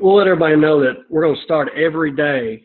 [0.00, 2.64] We'll let everybody know that we're going to start every day,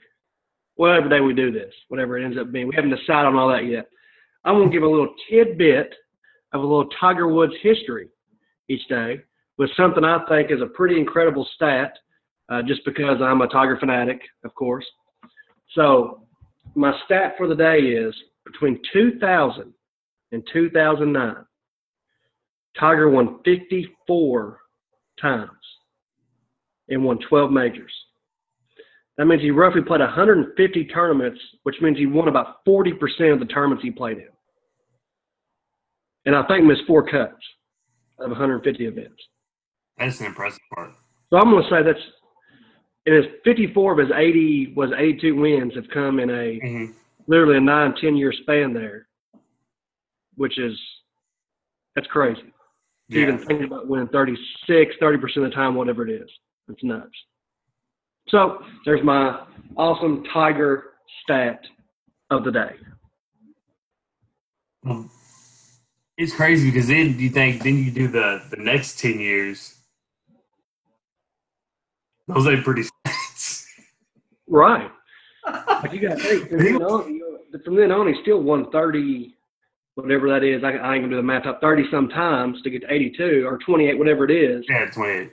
[0.78, 2.68] well, every day we do this, whatever it ends up being.
[2.68, 3.88] We haven't decided on all that yet.
[4.46, 5.94] I'm going to give a little tidbit
[6.54, 8.10] of a little Tiger Woods history
[8.70, 9.22] each day
[9.58, 11.94] with something I think is a pretty incredible stat,
[12.50, 14.86] uh, just because I'm a Tiger fanatic, of course.
[15.74, 16.28] So
[16.76, 18.14] my stat for the day is
[18.46, 19.74] between 2000
[20.32, 21.36] and 2009,
[22.80, 24.60] Tiger won 54
[25.20, 25.52] times
[26.90, 27.92] and won 12 majors.
[29.18, 32.94] That means he roughly played 150 tournaments, which means he won about 40%
[33.34, 34.28] of the tournaments he played in.
[36.26, 37.34] And I think missed four cuts
[38.20, 39.16] of 150 events.
[39.98, 40.92] That's an impressive part.
[41.32, 42.00] So I'm going to say that's,
[43.06, 46.92] and his 54 of his 80 was 82 wins have come in a Mm-hmm.
[47.28, 49.08] literally a nine ten year span there,
[50.36, 50.78] which is,
[51.96, 52.54] that's crazy.
[53.10, 53.22] Yeah.
[53.22, 56.30] even think about winning 36, 30% of the time, whatever it is.
[56.70, 57.10] It's nuts.
[58.30, 59.46] So there's my
[59.78, 60.84] awesome Tiger
[61.24, 61.62] stat
[62.30, 62.76] of the day.
[66.18, 69.78] It's crazy because then you think then you do the the next ten years.
[72.28, 73.66] Those ain't pretty stats.
[74.48, 74.92] Right.
[75.68, 77.22] Like you got to think from then on,
[77.64, 79.34] from then on, he still won 30,
[79.96, 80.64] whatever that is.
[80.64, 83.58] I, I ain't gonna do the math up 30 sometimes to get to 82 or
[83.60, 84.66] 28, whatever it is.
[84.68, 85.32] Yeah, twenty eight.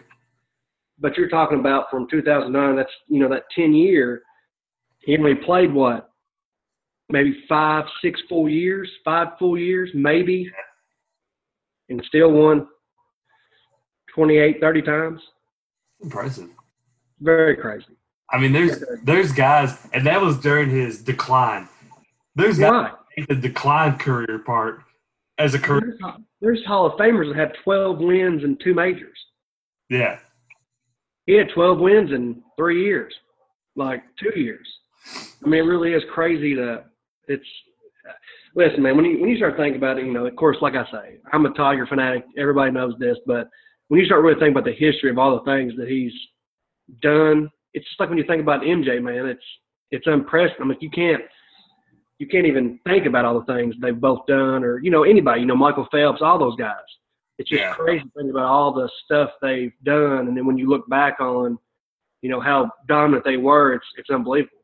[0.99, 2.77] But you're talking about from 2009.
[2.77, 4.23] That's you know that 10 year.
[5.01, 6.11] He only played what?
[7.11, 10.51] Maybe five, six full years, five full years, maybe,
[11.91, 12.67] and still won
[14.15, 15.21] 28, 30 times.
[16.03, 16.49] Impressive.
[17.21, 17.87] Very crazy.
[18.31, 21.69] I mean, there's there's guys, and that was during his decline.
[22.35, 23.29] There's guys Right.
[23.29, 24.81] the decline career part
[25.39, 25.97] as a career.
[26.01, 29.17] There's, there's Hall of Famers that have 12 wins and two majors.
[29.91, 30.19] Yeah,
[31.27, 33.15] He had 12 wins in three years,
[33.77, 34.67] like two years.
[35.45, 36.85] I mean, it really is crazy to.
[37.29, 37.45] It's
[38.55, 38.97] listen, man.
[38.97, 41.19] When you when you start thinking about it, you know, of course, like I say,
[41.33, 42.25] I'm a Tiger fanatic.
[42.39, 43.49] Everybody knows this, but
[43.89, 46.13] when you start really thinking about the history of all the things that he's
[47.01, 49.27] done, it's just like when you think about MJ, man.
[49.27, 49.45] It's
[49.91, 50.61] it's unprecedented.
[50.61, 51.23] I mean, you can't
[52.19, 55.41] you can't even think about all the things they've both done, or you know, anybody.
[55.41, 56.75] You know, Michael Phelps, all those guys.
[57.39, 57.75] It's just Yeah.
[57.75, 61.21] crazy to think about all the stuff they've done, and then when you look back
[61.21, 61.59] on,
[62.23, 64.59] you know, how dominant they were, it's it's unbelievable.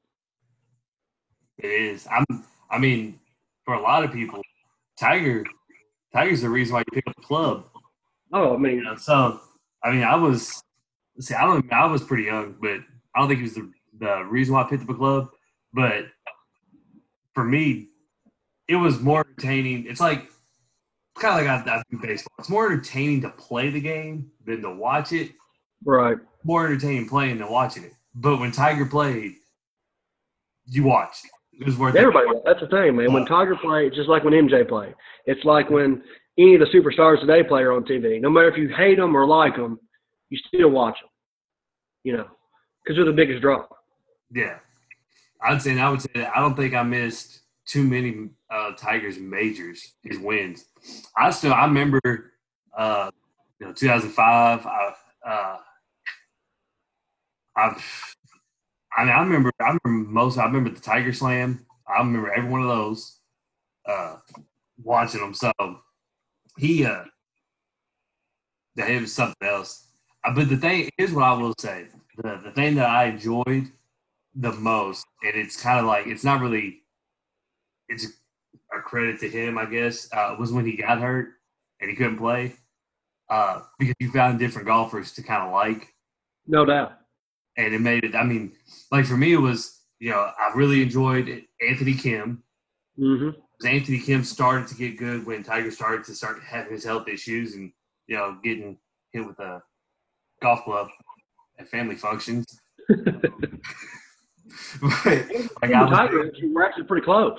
[1.58, 2.06] it is.
[2.10, 2.24] I'm.
[2.70, 3.18] I mean,
[3.64, 4.40] for a lot of people,
[4.98, 5.44] Tiger,
[6.14, 7.66] Tiger's the reason why you pick up a club.
[8.32, 9.40] Oh, I mean, You know, so
[9.82, 10.62] I mean, I was
[11.18, 12.78] see, I don't, I was pretty young, but
[13.14, 15.30] I don't think he was the the reason why I picked up a club.
[15.72, 16.06] But
[17.34, 17.88] for me,
[18.68, 19.86] it was more entertaining.
[19.86, 20.30] It's like
[21.20, 22.32] kind of like I, I do baseball.
[22.38, 25.32] It's more entertaining to play the game than to watch it.
[25.84, 26.16] right.
[26.42, 27.92] More entertaining playing than watching it.
[28.14, 29.34] But when Tiger played,
[30.66, 31.26] you watched.
[31.52, 31.98] It was worth it.
[31.98, 33.12] Everybody, that's the thing, man.
[33.12, 34.94] When Tiger played, it's just like when MJ played.
[35.26, 36.02] It's like when
[36.38, 38.20] any of the superstars today play are on TV.
[38.20, 39.78] No matter if you hate them or like them,
[40.30, 41.10] you still watch them.
[42.02, 42.26] You know,
[42.82, 43.66] because they're the biggest draw.
[44.32, 44.58] Yeah,
[45.42, 45.78] I'd say.
[45.78, 47.39] I would say that I don't think I missed
[47.70, 50.64] too many uh, Tigers majors, his wins.
[51.16, 52.32] I still I remember,
[52.76, 53.10] uh,
[53.60, 54.66] you know, 2005.
[54.66, 54.94] I,
[55.26, 55.58] uh,
[57.56, 57.82] I,
[58.96, 59.52] I mean, I remember.
[59.60, 60.38] I remember most.
[60.38, 61.64] I remember the Tiger Slam.
[61.86, 63.18] I remember every one of those.
[63.86, 64.16] Uh,
[64.82, 65.34] watching them.
[65.34, 65.52] So
[66.58, 67.04] he, uh,
[68.76, 69.88] that it was something else.
[70.24, 71.86] Uh, but the thing is, what I will say,
[72.16, 73.70] the the thing that I enjoyed
[74.34, 76.79] the most, and it's kind of like it's not really,
[77.90, 78.06] it's
[78.76, 81.28] a credit to him, I guess, uh, was when he got hurt
[81.80, 82.54] and he couldn't play,
[83.28, 85.92] uh, because you found different golfers to kind of like,
[86.46, 86.92] No doubt.
[87.56, 88.14] and it made it.
[88.14, 88.52] I mean,
[88.90, 92.42] like for me, it was you know I really enjoyed Anthony Kim.
[92.96, 93.30] hmm
[93.66, 97.54] Anthony Kim started to get good when Tiger started to start having his health issues
[97.54, 97.70] and
[98.06, 98.78] you know getting
[99.12, 99.62] hit with a
[100.40, 100.88] golf club
[101.58, 102.46] at family functions.
[102.88, 103.04] but
[105.62, 107.38] like I was, Tiger, we're actually pretty close.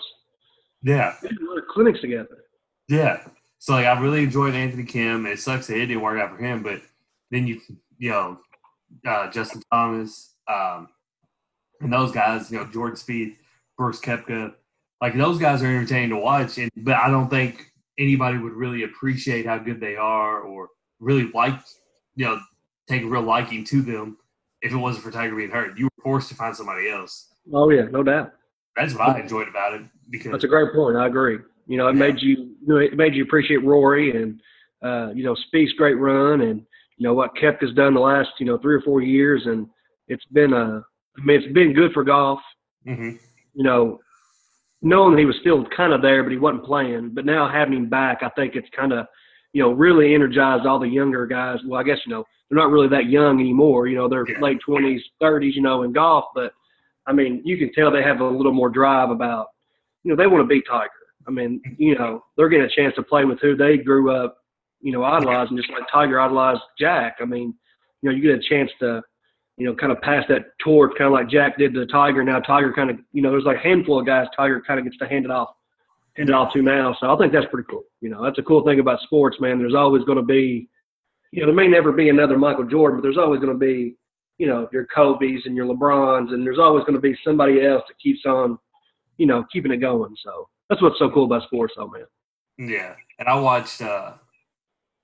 [0.83, 2.45] Yeah, We did a lot of clinics together.
[2.87, 3.23] yeah.
[3.59, 5.27] So like I really enjoyed Anthony Kim.
[5.27, 6.81] It sucks that it didn't work out for him, but
[7.29, 7.61] then you
[7.99, 8.39] you know
[9.05, 10.87] uh, Justin Thomas um,
[11.79, 13.35] and those guys, you know Jordan Spieth,
[13.77, 14.55] Brooks Koepka,
[14.99, 16.57] like those guys are entertaining to watch.
[16.57, 20.69] And but I don't think anybody would really appreciate how good they are or
[20.99, 21.59] really like
[22.15, 22.39] you know
[22.87, 24.17] take a real liking to them
[24.63, 25.77] if it wasn't for Tiger being hurt.
[25.77, 27.27] You were forced to find somebody else.
[27.53, 28.33] Oh yeah, no doubt.
[28.75, 30.97] That's what I enjoyed about it because That's a great point.
[30.97, 31.39] I agree.
[31.67, 31.99] You know, it Yeah.
[31.99, 34.39] made you, you know, it made you appreciate Rory and,
[34.81, 36.65] uh, you know, Spieth's great run and,
[36.97, 39.65] you know what Koepka's done the last you know three or four years, and
[40.07, 40.83] it's been a
[41.17, 42.39] I mean it's been good for golf.
[42.87, 43.15] Mm-hmm.
[43.55, 43.99] You know,
[44.83, 47.09] knowing he was still kind of there, but he wasn't playing.
[47.15, 49.07] But now having him back, I think it's kind of
[49.53, 51.57] you know really energized all the younger guys.
[51.65, 53.87] Well, I guess you know they're not really that young anymore.
[53.87, 54.39] You know, they're Yeah.
[54.39, 55.55] late twenties, thirties.
[55.55, 56.53] You know, in golf, but
[57.11, 59.47] I mean, you can tell they have a little more drive about
[60.03, 60.89] you know they want to beat Tiger.
[61.27, 64.37] I mean, you know, they're getting a chance to play with who they grew up,
[64.79, 67.17] you know, idolizing, just like Tiger idolized Jack.
[67.21, 67.53] I mean,
[68.01, 69.01] you know, you get a chance to,
[69.57, 72.23] you know, kind of pass that torch, kind of like Jack did to Tiger.
[72.23, 74.85] Now Tiger kind of, you know, there's like a handful of guys Tiger kind of
[74.85, 75.49] gets to hand it off,
[76.15, 76.95] hand it off to now.
[77.01, 77.83] So I think that's pretty cool.
[77.99, 79.59] You know, that's a cool thing about sports, man.
[79.59, 80.69] There's always going to be,
[81.31, 83.97] you know, there may never be another Michael Jordan, but there's always going to be,
[84.37, 87.83] you know, your Kobe's and your LeBrons, and there's always going to be somebody else
[87.87, 88.57] that keeps on,
[89.17, 90.15] you know, keeping it going.
[90.23, 92.05] So that's what's so cool about sports, though, man.
[92.57, 93.81] Yeah, and I watched.
[93.81, 94.13] uh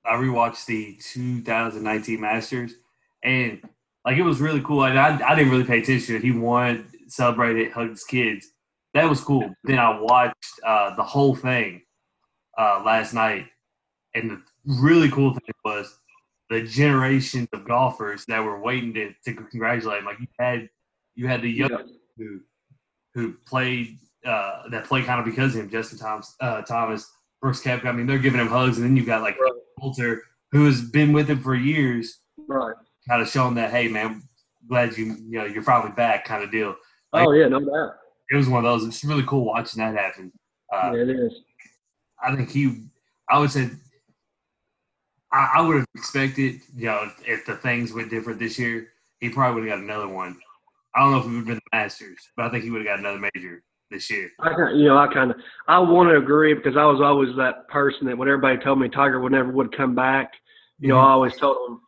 [0.08, 2.76] I rewatched the 2019 Masters,
[3.24, 3.62] and
[4.06, 4.80] like it was really cool.
[4.80, 6.22] I, I didn't really pay attention.
[6.22, 8.48] He won, celebrated, hugged his kids.
[8.94, 9.54] That was cool.
[9.66, 11.82] Then I watched uh, the whole thing
[12.58, 13.48] uh, last night,
[14.16, 14.42] and the
[14.82, 15.94] really cool thing was
[16.50, 20.06] the generations of golfers that were waiting to, to congratulate him.
[20.06, 20.70] Like you had,
[21.16, 21.78] you had the young Yeah.
[22.18, 22.40] who
[23.14, 27.10] who played uh, that played kind of because of him, Justin Thomas, uh, Thomas,
[27.42, 27.86] Brooks Koepka.
[27.86, 29.52] I mean, they're giving him hugs, and then you've got like Right.
[29.80, 30.22] Coulter,
[30.52, 32.76] who has been with him for years, Right.
[33.08, 34.22] kind of showing that, hey man,
[34.70, 36.76] glad you you know you're finally back, kind of deal.
[37.14, 37.96] Oh yeah, no doubt.
[38.30, 38.88] It was one of those.
[38.88, 40.32] It's really cool watching that happen.
[40.74, 41.34] Uh, yeah, it is.
[42.22, 42.84] I think he,
[43.30, 43.70] I would say,
[45.32, 48.90] I, I would have expected, you know, if, if the things went different this year,
[49.20, 50.38] he probably would have got another one.
[50.96, 52.86] I don't know if it would have been the Masters, but I think he would
[52.86, 54.30] have got another major this year.
[54.40, 55.38] I kind, you know, I kind of,
[55.68, 58.90] I want to agree because I was always that person that when everybody told me
[58.90, 60.34] Tiger would never would come back,
[60.80, 61.12] you know, I mm-hmm.
[61.12, 61.82] always told them,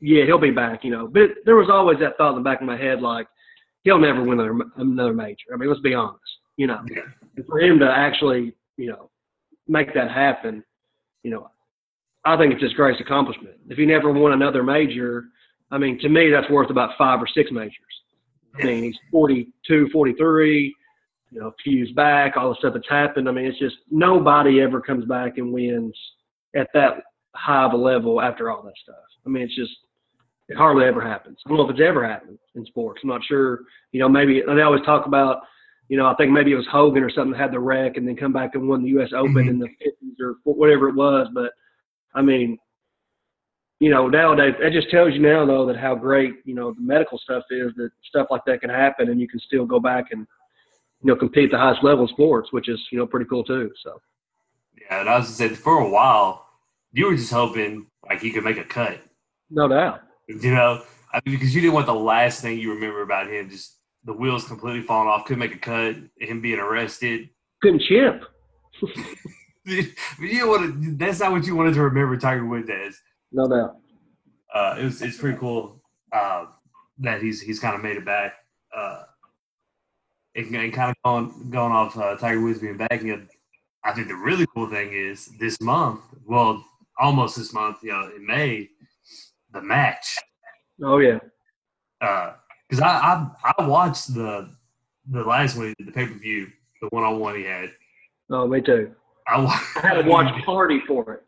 [0.00, 1.06] yeah, he'll be back, you know.
[1.06, 3.26] But there was always that thought in the back of my head, like
[3.84, 5.46] he'll never win another, another major.
[5.52, 6.20] I mean, let's be honest,
[6.56, 6.80] you know.
[6.90, 7.02] Yeah.
[7.46, 9.10] For him to actually, you know,
[9.68, 10.64] make that happen,
[11.22, 11.50] you know,
[12.24, 13.56] I think it's his greatest accomplishment.
[13.68, 15.24] If he never won another major,
[15.70, 17.74] I mean, to me, that's worth about five or six majors.
[18.60, 20.74] I mean, he's 42, 43,
[21.30, 23.28] you know, a few years back, all the stuff that's happened.
[23.28, 25.96] I mean, it's just nobody ever comes back and wins
[26.54, 27.02] at that
[27.34, 28.96] high of a level after all that stuff.
[29.26, 29.72] I mean, it's just,
[30.48, 31.38] it hardly ever happens.
[31.44, 33.00] I don't know if it's ever happened in sports.
[33.02, 33.60] I'm not sure.
[33.92, 35.38] You know, maybe they always talk about,
[35.88, 38.06] you know, I think maybe it was Hogan or something that had the wreck and
[38.06, 39.10] then come back and won the U.S.
[39.16, 39.48] Open Mhm.
[39.48, 41.28] in the 50s or whatever it was.
[41.32, 41.52] But
[42.14, 42.58] I mean,
[43.80, 46.80] you know, nowadays it just tells you now though that how great you know the
[46.80, 50.06] medical stuff is that stuff like that can happen and you can still go back
[50.12, 50.26] and
[51.02, 53.44] you know compete at the highest level in sports, which is you know pretty cool
[53.44, 53.70] too.
[53.82, 54.00] So
[54.80, 56.46] Yeah, and I was just saying, for a while,
[56.92, 59.00] you were just hoping like he could make a cut.
[59.50, 60.02] no doubt.
[60.28, 63.50] You know, I mean, because you didn't want the last thing you remember about him
[63.50, 67.28] just the wheels completely falling off, couldn't make a cut, him being arrested.
[67.60, 68.22] Couldn't chip.
[69.64, 72.98] you want to, that's not what you wanted to remember Tiger Woods as.
[73.30, 73.76] No doubt.
[74.54, 75.80] Uh, it was, it's pretty cool
[76.12, 76.46] uh,
[76.98, 78.34] that he's he's kind of made it back.
[78.76, 79.04] Uh,
[80.34, 83.02] and, and kind of going going off uh, Tiger Woods being back.
[83.02, 83.28] And
[83.84, 86.64] I think the really cool thing is this month, well,
[86.98, 88.68] almost this month, you know, in May,
[89.52, 90.18] the match.
[90.82, 91.18] Oh yeah.
[92.00, 94.50] because I, I I watched the
[95.10, 96.48] the last one, the pay per view,
[96.80, 97.70] the one on one he had.
[98.30, 98.94] Oh, me too.
[99.28, 99.44] I,
[99.76, 101.22] I had a watch party for it.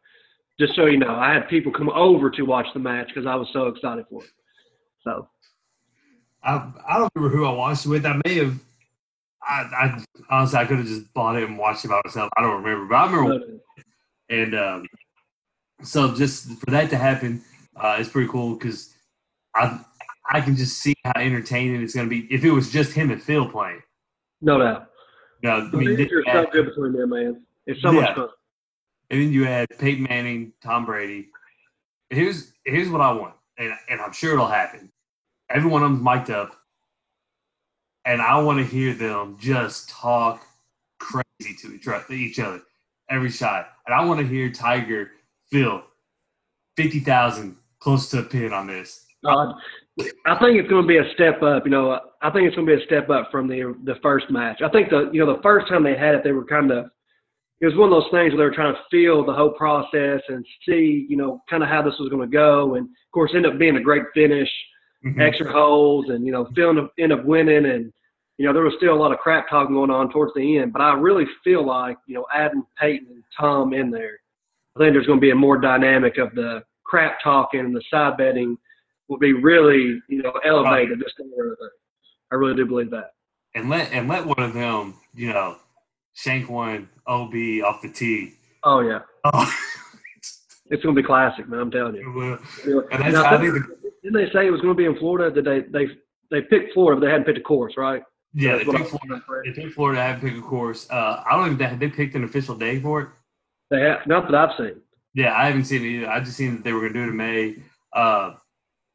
[0.59, 3.35] Just so you know, I had people come over to watch the match because I
[3.35, 4.31] was so excited for it.
[5.03, 5.29] So
[6.43, 8.07] I I don't remember who I watched it with.
[8.07, 8.59] I may have.
[9.43, 12.31] I, I honestly I could have just bought it and watched it by myself.
[12.37, 13.47] I don't remember, but I remember.
[14.31, 14.87] And um,
[15.83, 17.43] so just for that to happen,
[17.77, 18.95] uh, it's pretty cool because
[19.55, 19.81] I
[20.31, 23.11] I can just see how entertaining it's going to be if it was just him
[23.11, 23.83] and Phil playing.
[24.41, 24.87] no doubt.
[25.43, 27.43] No, I mean, then picture so good between them, man.
[27.67, 28.01] It's so Yeah.
[28.01, 28.29] much fun.
[29.11, 31.29] And then you had Peyton Manning, Tom Brady.
[32.11, 34.91] Here's here's what I want, and and I'm sure it'll happen.
[35.51, 36.55] Every one of them's mic'd up,
[38.05, 40.43] and I want to hear them just talk
[40.99, 42.63] crazy to each, to each other
[43.11, 43.69] every shot.
[43.87, 45.13] And I want to hear Tiger
[45.51, 45.83] Phil
[46.77, 49.07] fifty thousand close to a pin on this.
[49.25, 49.53] Uh,
[50.27, 51.65] I think it's going to be a step up.
[51.65, 54.31] You know, I think it's going to be a step up from the the first
[54.31, 54.61] match.
[54.63, 56.87] I think the you know the first time they had it, they were kind of
[57.65, 60.21] it was one of those things where they were trying to feel the whole process
[60.29, 62.75] and see you know kind of how this was going to go.
[62.75, 64.51] And of course, end up being a great finish,
[65.05, 65.21] Mhm.
[65.21, 67.65] extra holes, and you know, feeling end up- winning.
[67.65, 67.91] And
[68.37, 70.75] you know, there was still a lot of crap talking going on towards the end.
[70.75, 74.19] But I really feel like you know, adding Peyton and Tom in there,
[74.77, 77.83] I think there's going to be a more dynamic of the crap talking and the
[77.91, 78.59] side betting
[79.09, 81.13] will be really, you know, elevated this.
[82.31, 83.13] I really do believe that.
[83.55, 85.57] And let and let one of them, you know,
[86.15, 87.35] shank one OB
[87.65, 88.35] off the tee.
[88.63, 89.55] Oh yeah, Oh,
[90.71, 91.61] it's going to be classic, man.
[91.61, 92.13] I'm telling you.
[92.15, 94.79] well, You know, and now, I think the, didn't they say it was going to
[94.79, 95.35] be in Florida?
[95.35, 95.93] Did they they
[96.31, 98.03] they picked Florida, but they hadn't picked a course, right?
[98.35, 100.91] yeah, That's they picked, Florida, they picked Florida to have pick a course.
[100.91, 103.09] Uh, I don't even have they picked an official day for it.
[103.71, 104.81] They have, not that I've seen.
[105.15, 106.11] Yeah, I haven't seen it either.
[106.11, 107.57] I just seen that they were going to do it in May.
[107.93, 108.35] Uh,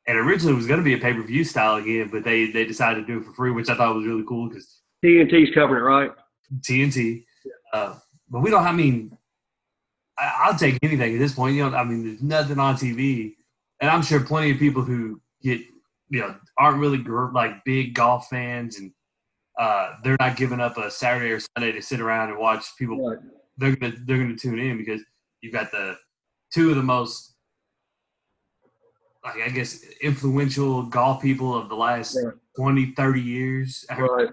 [0.07, 2.51] and originally it was going to be a pay per view style again, but they
[2.51, 5.53] they decided to do it for free, which I thought was really cool because TNT's
[5.53, 6.11] covering it, right?
[6.61, 7.25] TNT.
[7.73, 7.95] Uh,
[8.29, 8.63] but we don't.
[8.63, 9.17] I mean,
[10.17, 11.55] I, I'll take anything at this point.
[11.55, 13.35] You know, I mean, there's nothing on TV,
[13.81, 15.61] and I'm sure plenty of people who get
[16.09, 16.97] you know aren't really
[17.33, 18.91] like big golf fans, and
[19.57, 23.09] uh, they're not giving up a Saturday or Sunday to sit around and watch people.
[23.09, 23.19] Right.
[23.57, 25.01] They're gonna they're gonna tune in because
[25.41, 25.97] you've got the
[26.53, 27.35] two of the most.
[29.23, 32.33] Like I guess influential golf people of the last Right.
[32.55, 33.85] 20, 30 years.
[33.97, 34.29] Right.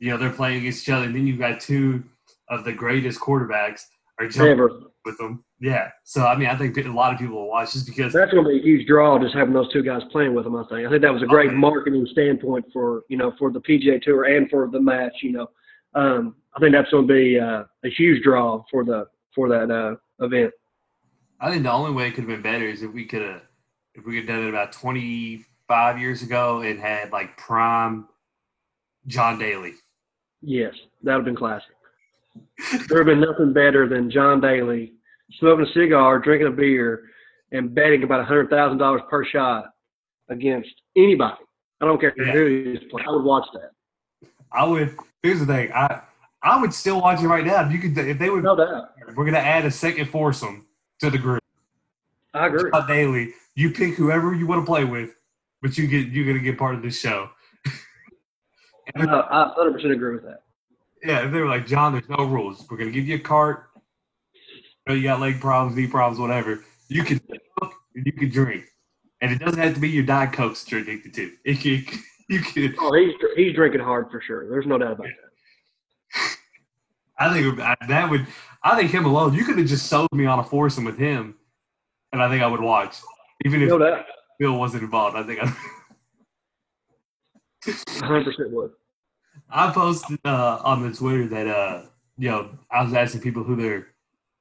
[0.00, 1.06] You know, they're playing against each other.
[1.06, 2.04] And then you've got two
[2.50, 3.82] of the greatest quarterbacks
[4.18, 4.70] are jumping Ever.
[5.04, 5.44] with them.
[5.60, 5.90] Yeah.
[6.04, 8.12] So, I mean, I think a lot of people will watch just because.
[8.12, 10.56] That's going to be a huge draw just having those two guys playing with them.
[10.56, 10.86] I think.
[10.86, 11.56] I think that was a great Okay.
[11.56, 15.14] marketing standpoint for you know for the PGA Tour and for the match.
[15.22, 15.46] You know,
[15.94, 19.70] um, I think that's going to be uh, a huge draw for the for that
[19.70, 20.52] uh, event.
[21.40, 23.42] I think the only way it could have been better is if we could have,
[23.94, 28.08] if we could have done it about 25 years ago and had like prime
[29.06, 29.74] John Daly.
[30.40, 31.70] Yes, that would have been classic.
[32.88, 34.94] There have been nothing better than John Daly
[35.38, 37.04] smoking a cigar, drinking a beer,
[37.52, 39.66] and betting about a hundred thousand dollars per shot
[40.28, 41.36] against anybody.
[41.80, 42.32] I don't care Yeah.
[42.32, 43.08] who he's playing.
[43.08, 43.70] I would watch that.
[44.52, 44.96] I would.
[45.22, 45.72] Here's the thing.
[45.72, 46.02] I
[46.42, 47.64] I would still watch it right now.
[47.66, 48.90] If you could, if they would, No doubt.
[49.16, 50.66] we're gonna add a second foursome
[51.00, 51.42] to the group.
[52.34, 52.70] I agree.
[52.70, 53.34] Not daily.
[53.54, 55.14] You pick whoever you want to play with,
[55.62, 57.30] but you get you're gonna get part of this show.
[58.96, 60.42] Uh, I 100% agree with that.
[61.04, 62.66] Yeah, if they were like John, there's no rules.
[62.70, 63.66] We're gonna give you a cart.
[64.54, 66.64] You, know, you got leg problems, knee problems, whatever.
[66.88, 67.20] You can
[67.60, 68.64] cook and you can drink,
[69.20, 71.32] and it doesn't have to be your diet coke that you're addicted to.
[71.44, 71.84] It can
[72.28, 72.74] you can.
[72.78, 74.48] Oh, he's he's drinking hard for sure.
[74.50, 76.36] There's no doubt about that.
[77.18, 78.26] I think it would- I- that would.
[78.62, 79.34] I think him alone.
[79.34, 81.36] You could have just sold me on a foursome with him,
[82.12, 82.96] and I think I would watch,
[83.46, 84.04] even if No.
[84.38, 85.16] Bill wasn't involved.
[85.16, 85.46] I think I.
[87.64, 88.70] 100% would.
[89.50, 91.82] I posted uh, on the Twitter that uh,
[92.16, 93.88] you know I was asking people who their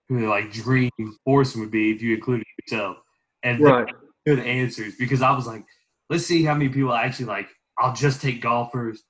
[0.09, 0.91] who their like dream
[1.25, 2.97] foursome would be if you included yourself,
[3.43, 3.87] and Right.
[4.25, 5.63] good answers because I was like,
[6.09, 7.47] let's see how many people actually like.
[7.79, 9.03] I'll just take golfers,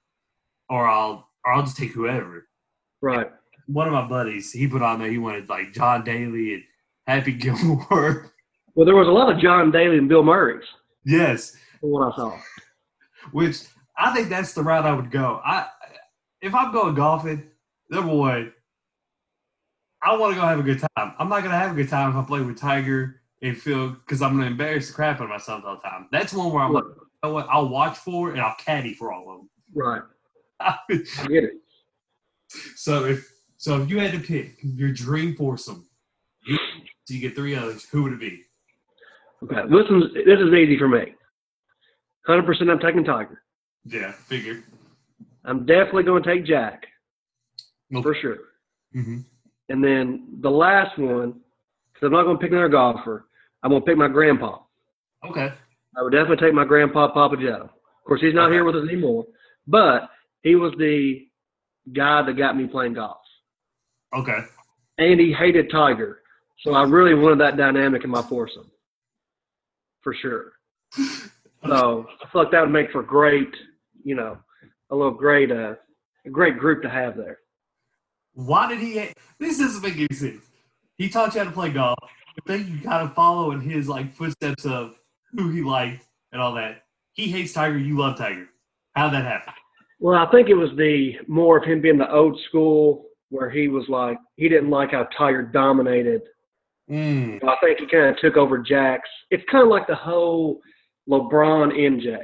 [0.70, 2.48] or I'll or I'll just take whoever.
[3.02, 3.32] Right.
[3.68, 6.64] One of my buddies, he put on there he wanted like John Daly and
[7.06, 8.32] Happy Gilmore.
[8.76, 10.64] Well, there was a lot of John Daly and Bill Murray's
[11.06, 12.38] yes, what I saw.
[13.32, 13.64] which
[13.98, 15.42] I think that's the route I would go.
[15.44, 15.68] I
[16.48, 17.44] if I'm going golfing,
[17.90, 18.54] number one,
[20.02, 21.14] I want to go have a good time.
[21.20, 24.22] I'm not gonna have a good time if I play with Tiger and Phil because
[24.22, 26.08] I'm gonna embarrass the crap out of myself all the time.
[26.12, 27.48] That's one where I'm like, you know what?
[27.50, 29.50] I'll watch for and I'll caddy for all of them.
[29.76, 30.02] Right.
[30.60, 30.78] I
[31.28, 31.54] get it.
[32.76, 35.88] so if so, if you had to pick your dream foursome,
[36.46, 36.58] you,
[37.06, 38.44] so you get three others, who would it be?
[39.44, 39.62] Okay.
[39.70, 41.14] This is this is easy for me.
[42.28, 43.42] 100% I'm taking Tiger.
[43.86, 44.64] Yeah, figure.
[45.48, 46.84] I'm definitely going to take Jack
[47.90, 48.04] Nope.
[48.04, 48.38] for sure.
[48.94, 49.20] hmm
[49.70, 51.40] And then the last one,
[51.94, 53.28] because I'm not going to pick another golfer,
[53.64, 54.60] I'm going to pick my grandpa.
[55.28, 55.54] Okay.
[55.98, 57.64] I would definitely take my grandpa, Papa Joe.
[57.72, 58.56] Of course, he's not Okay.
[58.56, 59.26] here with us anymore,
[59.66, 60.10] but
[60.44, 61.26] he was the
[61.94, 63.18] guy that got me playing golf.
[64.16, 64.40] Okay.
[65.00, 66.22] And he hated Tiger.
[66.64, 68.70] So I really wanted that dynamic in my foursome,
[70.02, 70.54] for sure.
[71.68, 73.50] So I feel like that would make for great,
[74.04, 74.38] you know,
[74.90, 75.76] a little great, uh,
[76.26, 77.40] a great group to have there.
[78.34, 79.10] Why did he?
[79.40, 80.46] This doesn't make any sense.
[80.98, 81.98] He taught you how to play golf.
[82.36, 84.96] But then you kind of follow in his like footsteps of
[85.34, 86.84] who he liked and all that.
[87.14, 87.78] He hates Tiger.
[87.78, 88.48] You love Tiger.
[88.96, 89.54] How'd that happen?
[90.00, 93.68] Well, I think it was the more of him being the old school, where he
[93.68, 96.22] was like he didn't like how Tiger dominated.
[96.90, 97.44] Mm.
[97.44, 99.10] I think he kind of took over Jack's.
[99.32, 100.62] It's kind of like the whole
[101.10, 102.18] LeBron MJ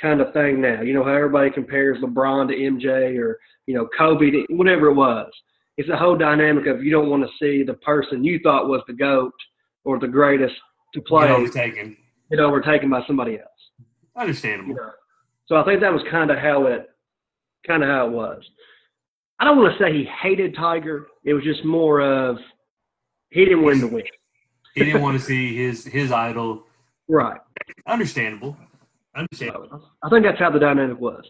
[0.00, 0.82] kind of thing now.
[0.82, 4.94] You know how everybody compares LeBron to MJ or you know Kobe to whatever it
[4.94, 5.30] was.
[5.78, 8.82] It's a whole dynamic of you don't want to see the person you thought was
[8.86, 9.32] the goat
[9.84, 10.54] or the greatest
[10.94, 11.96] to play Get overtaken.
[12.30, 13.48] get overtaken by somebody else.
[14.16, 14.70] Understandable.
[14.70, 14.90] You know.
[15.46, 16.90] So I think that was kind of how it
[17.66, 18.42] kind of how it was.
[19.40, 21.06] I don't want to say he hated Tiger.
[21.24, 22.36] It was just more of
[23.30, 24.04] he didn't win the win.
[24.74, 26.64] he didn't want to see his his idol.
[27.08, 27.40] Right.
[27.86, 28.56] Understandable.
[29.14, 29.90] Understandable.
[30.02, 31.24] I think that's how the dynamic was.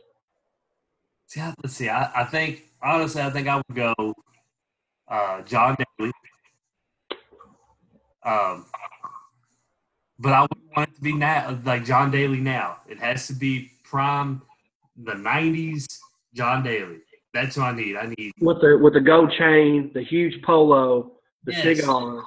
[1.27, 1.89] See, I- let's see.
[1.89, 4.15] I, I think honestly, I think I would go
[5.09, 6.13] uh, John Daly.
[8.25, 8.67] Um,
[10.19, 12.79] but I wouldn't want it to be now, like John Daly now.
[12.89, 14.43] It has to be prime,
[14.97, 15.87] the '90s
[16.35, 16.99] John Daly.
[17.35, 17.97] That's what I need.
[17.97, 21.13] I need With the with the gold chain, the huge polo,
[21.45, 21.79] the Yes.
[21.79, 22.23] cigar,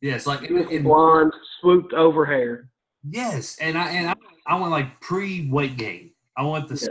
[0.00, 2.70] yes, like and- blonde, swooped over hair.
[3.06, 4.14] yes, and I and I,
[4.46, 6.12] I want like pre weight gain.
[6.36, 6.88] I want the Yes.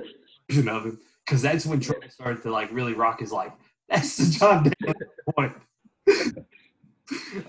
[0.49, 3.53] version of him because that's when Trey started to like really rock his life.
[3.89, 4.95] That's the John Daly
[5.35, 5.53] point.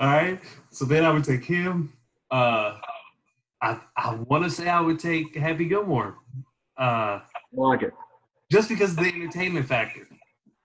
[0.00, 0.38] All right.
[0.70, 1.92] So then I would take him.
[2.30, 2.78] Uh,
[3.62, 6.18] I I want to say I would take Happy Gilmore,
[6.78, 6.82] uh,
[7.22, 7.94] I like it.
[8.50, 10.06] just because of the entertainment factor.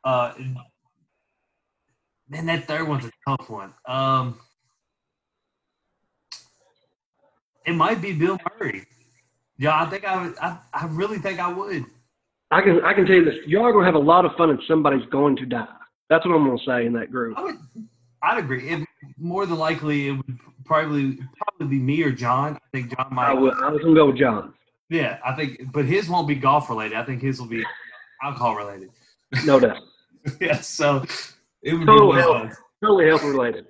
[0.03, 0.33] Uh,
[2.27, 3.73] man, that third one's a tough one.
[3.85, 4.39] Um,
[7.65, 8.85] it might be Bill Murray.
[9.59, 10.37] Yeah, I think I would.
[10.39, 11.83] I, I really think I would.
[12.49, 13.35] I can I can tell you this.
[13.45, 15.67] Y'all are gonna have a lot of fun and somebody's going to die.
[16.09, 17.37] That's what I'm gonna say in that group.
[17.37, 17.57] I would.
[18.23, 18.69] I'd agree.
[18.69, 18.87] It,
[19.17, 22.55] more than likely, it would probably probably be me or John.
[22.55, 23.31] I think John might.
[23.31, 24.53] I, would, I was gonna go with John.
[24.89, 26.97] Yeah, I think, but his won't be golf related.
[26.97, 27.63] I think his will be
[28.23, 28.89] alcohol related.
[29.45, 29.83] No doubt.
[30.41, 31.05] yeah, so
[31.61, 32.57] it would Total be health.
[32.81, 33.67] Totally health related.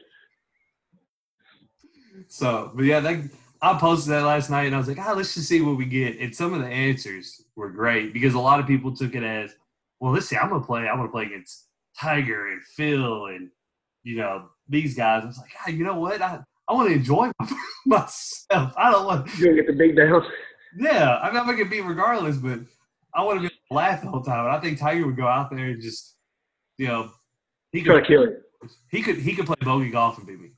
[2.28, 3.30] So, but yeah, that,
[3.62, 5.86] I posted that last night, and I was like, ah, let's just see what we
[5.86, 6.18] get.
[6.20, 9.54] And some of the answers were great because a lot of people took it as,
[10.00, 10.88] well, let's see, I'm gonna play.
[10.88, 11.68] I'm gonna play against
[12.00, 13.50] Tiger and Phil and
[14.04, 15.24] you know these guys.
[15.24, 16.22] I was like, ah, you know what?
[16.22, 17.32] I I want to enjoy
[17.86, 18.74] myself.
[18.78, 19.28] I don't want.
[19.38, 20.24] You're gonna get the big down.
[20.78, 22.60] Yeah, I mean, I'm gonna be regardless, but
[23.14, 24.46] I want to be able to laugh the whole time.
[24.46, 26.16] And I think Tiger would go out there and just,
[26.78, 27.12] you know,
[27.72, 28.38] he Try could to kill you.
[28.92, 30.52] he could he could play bogey golf and beat me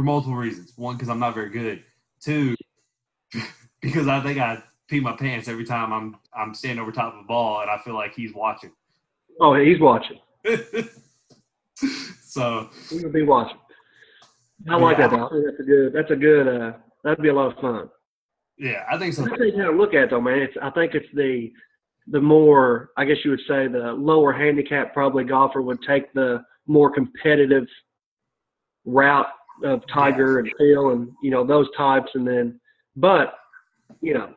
[0.00, 0.72] for multiple reasons.
[0.76, 1.84] One, because I'm not very good.
[2.20, 2.56] Two,
[3.82, 7.20] because I think I pee my pants every time I'm I'm standing over top of
[7.20, 8.72] a ball and I feel like he's watching.
[9.40, 10.18] Oh, he's watching.
[12.22, 13.58] so He's gonna be watching.
[14.70, 15.12] I like that.
[15.12, 15.92] I think that's a good.
[15.92, 16.48] That's a good.
[16.48, 16.72] Uh,
[17.04, 17.90] that'd be a lot of fun.
[18.58, 19.24] yeah, I think so.
[19.24, 20.38] I think how to look at it though, man.
[20.38, 20.54] It's.
[20.62, 21.50] I think it's the
[22.06, 22.90] the more.
[22.96, 27.66] I guess you would say the lower handicap probably golfer would take the more competitive
[28.86, 29.26] route
[29.64, 32.60] of Tiger and Phil and you know those types, and then
[32.96, 33.34] but
[34.00, 34.34] you know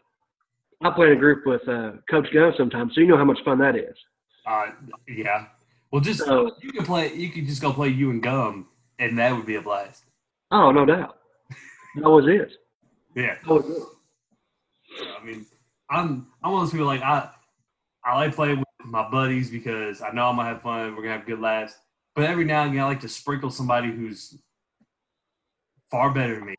[0.81, 3.39] I play in a group with uh, Coach Gunn sometimes, so you know how much
[3.45, 3.95] fun that is.
[4.45, 4.67] Uh,
[5.07, 5.45] yeah.
[5.91, 7.13] Well, just So you could play.
[7.13, 8.65] You could just go play you and Gunn,
[8.99, 10.03] and that would be a blast.
[10.51, 11.17] oh, no doubt,
[11.95, 12.51] that was it.
[13.15, 13.37] Yeah.
[13.47, 15.07] Was it.
[15.19, 15.45] I mean,
[15.89, 17.29] I'm I'm one of those people like I
[18.03, 20.95] I like playing with my buddies because I know I'm gonna have fun.
[20.95, 21.75] We're gonna have good laughs.
[22.15, 24.37] But every now and again, I like to sprinkle somebody who's
[25.93, 26.55] far better than me.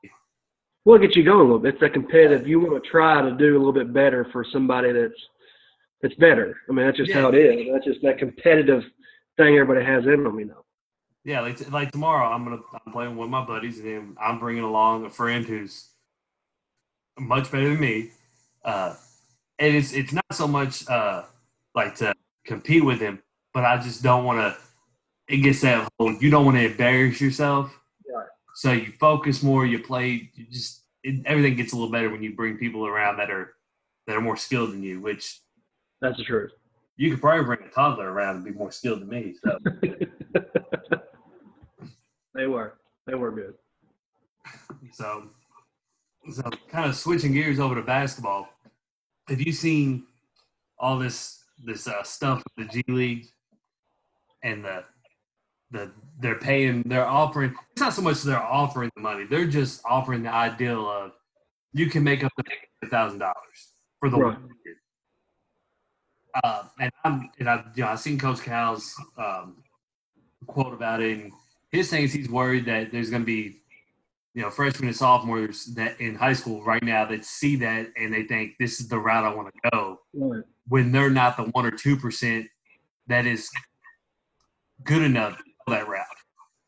[0.85, 1.75] Well, get you going a little bit.
[1.75, 2.47] It's that competitive.
[2.47, 5.21] You want to try to do a little bit better for somebody that's
[6.01, 6.57] that's better.
[6.69, 7.67] I mean, that's just how it is.
[7.73, 8.85] That's just that competitive
[9.37, 10.65] thing everybody has in them, you know.
[11.25, 14.63] Yeah, like like tomorrow, I'm gonna I'm playing with my buddies, and then I'm bringing
[14.63, 15.89] along a friend who's
[17.19, 18.11] much better than me.
[18.65, 18.95] Uh,
[19.59, 21.25] and it's it's not so much uh,
[21.75, 23.21] like to compete with him,
[23.53, 24.61] but I just don't want to.
[25.27, 27.75] It gets that whole you don't want to embarrass yourself.
[28.55, 29.67] So you focus more.
[29.67, 30.31] You play.
[30.35, 33.55] You just it, everything gets a little better when you bring people around that are
[34.07, 35.01] that are more skilled than you.
[35.01, 35.41] Which
[36.01, 36.53] That's the truth.
[36.97, 39.35] you could probably bring a toddler around and be more skilled than me.
[39.43, 39.59] So
[42.35, 42.79] they were.
[43.07, 43.55] They were good.
[44.93, 45.31] So,
[46.31, 48.49] so kind of switching gears over to basketball.
[49.29, 50.05] Have you seen
[50.79, 53.27] all this this uh, stuff with the G League
[54.43, 54.85] and the
[55.75, 59.83] the they're paying they're offering it's not so much they're offering the money they're just
[59.85, 61.13] offering the ideal of
[61.73, 64.39] you can make up to thousand dollars for the Right.
[66.43, 69.63] Uh, and I'm and I you know I seen Coach Cal's um,
[70.47, 71.33] quote about it and
[71.71, 73.61] his thing is he's worried that there's going to be
[74.35, 78.13] you know freshmen and sophomores that in high school right now that see that and
[78.13, 80.43] they think this is the route I want to go Right.
[80.69, 82.47] when they're not the one or two percent
[83.07, 83.49] that is
[84.83, 85.41] good enough
[85.73, 86.07] that route.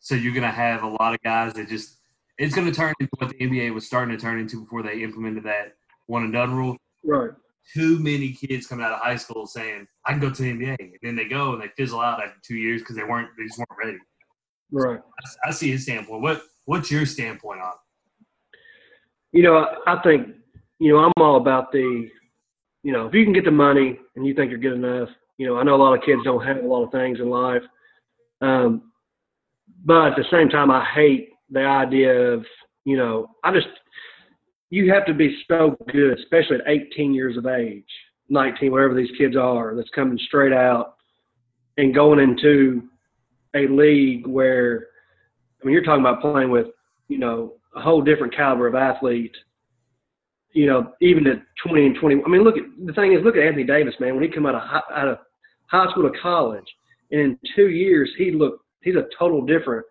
[0.01, 1.99] So you're gonna have a lot of guys that just
[2.39, 5.45] it's gonna turn into what the NBA was starting to turn into before they implemented
[5.45, 5.75] that
[6.07, 6.77] one and done rule.
[7.05, 7.31] Right.
[7.75, 10.77] Too many kids coming out of high school saying I can go to the NBA,
[10.79, 13.45] and then they go and they fizzle out after two years because they weren't they
[13.45, 13.99] just weren't ready.
[14.71, 15.01] Right.
[15.01, 16.23] I, I see his standpoint.
[16.23, 17.73] What what's your standpoint on?
[17.73, 17.79] it?
[19.33, 20.29] You know, I, I think,
[20.79, 22.09] you know, I'm all about the,
[22.83, 25.47] you know, if you can get the money and you think you're good enough, you
[25.47, 27.63] know, I know a lot of kids don't have a lot of things in life.
[28.41, 28.93] Um,
[29.85, 32.45] but at the same time, I hate the idea of
[32.85, 33.69] you know I just
[34.71, 37.85] you have to be so good, especially at 18 years of age,
[38.29, 40.97] 19, whatever these kids are, that's coming straight out
[41.79, 42.83] and going into
[43.55, 44.87] a league where
[45.63, 46.67] I mean you're talking about playing with
[47.09, 49.35] you know a whole different caliber of athlete.
[50.53, 52.23] You know, even at 20 and 20.
[52.25, 54.15] I mean, look at the thing is, look at Anthony Davis, man.
[54.15, 55.19] When he come out of high, out of
[55.67, 56.65] high school to college,
[57.11, 59.85] and in two years he looked he's a total different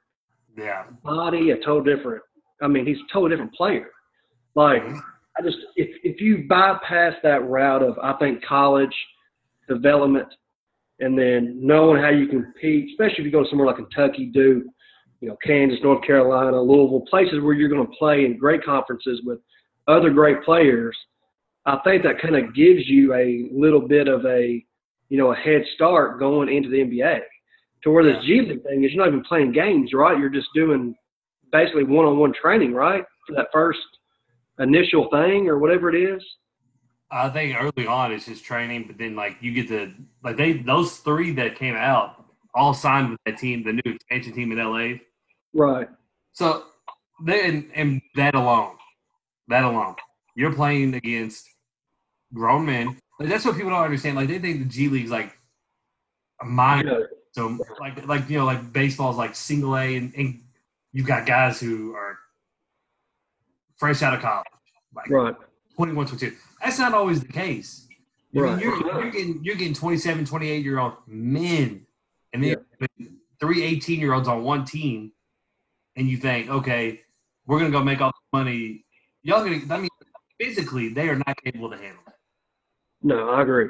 [0.57, 0.83] Yeah.
[1.03, 2.23] body, a total different.
[2.61, 3.89] I mean, he's a total different player.
[4.55, 4.99] Like mm-hmm.
[5.37, 8.95] I just if if you bypass that route of I think college
[9.67, 10.27] development
[10.99, 14.63] and then knowing how you compete, especially if you go to somewhere like Kentucky, Duke,
[15.19, 19.21] you know, Kansas, North Carolina, Louisville, places where you're going to play in great conferences
[19.25, 19.39] with
[19.87, 20.95] other great players,
[21.65, 24.64] I think that kind of gives you a little bit of a,
[25.09, 27.19] you know, a head start going into the NBA.
[27.83, 30.17] To where this G League thing is, you're not even playing games, right?
[30.17, 30.95] You're just doing
[31.51, 33.79] basically one-on-one training, right, for that first
[34.59, 36.23] initial thing or whatever it is.
[37.11, 40.53] I think early on it's just training, but then like you get to like they
[40.53, 44.57] those three that came out all signed with that team, the new expansion team in
[44.57, 44.97] LA.
[45.53, 45.87] Right.
[46.33, 46.63] So
[47.23, 48.75] then and that alone,
[49.47, 49.95] that alone,
[50.35, 51.47] you're playing against
[52.33, 52.97] grown men.
[53.19, 54.15] Like that's what people don't understand.
[54.15, 55.37] Like they think the G League's like
[56.41, 56.99] a minor.
[56.99, 57.05] Yeah.
[57.31, 60.41] So like like you know like baseball's like single A, and, and
[60.93, 62.17] you've got guys who are
[63.77, 64.45] fresh out of college,
[64.95, 65.35] like Right.
[65.75, 66.35] 21, 22.
[66.63, 67.87] That's not always the case.
[68.35, 71.85] I mean, you're, you're getting you're getting 27, 28 year old men,
[72.33, 72.57] and then
[73.39, 75.11] three 18 year olds on one team,
[75.95, 77.01] and you think, okay,
[77.45, 78.85] we're gonna go make all the money.
[79.23, 79.61] Y'all gonna?
[79.69, 79.89] I mean,
[80.39, 82.03] physically, they are not capable to handle.
[83.05, 83.69] No, I agree.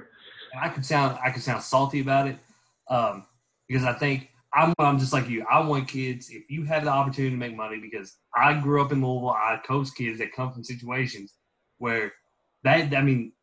[0.53, 2.37] And I could sound I could sound salty about it,
[2.89, 3.25] um,
[3.67, 5.45] because I think I'm I'm just like you.
[5.51, 6.29] I want kids.
[6.31, 9.59] If you have the opportunity to make money, because I grew up in Louisville, I
[9.67, 11.33] coach kids that come from situations
[11.79, 12.13] where
[12.63, 13.33] that I mean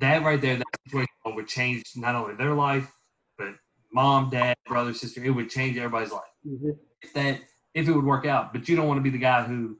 [0.00, 2.92] that right there, that situation would change not only their life,
[3.38, 3.54] but
[3.92, 5.24] mom, dad, brother, sister.
[5.24, 6.70] It would change everybody's life hmm
[7.02, 7.40] if that
[7.74, 8.52] if it would work out.
[8.52, 9.78] But you don't want to be the guy who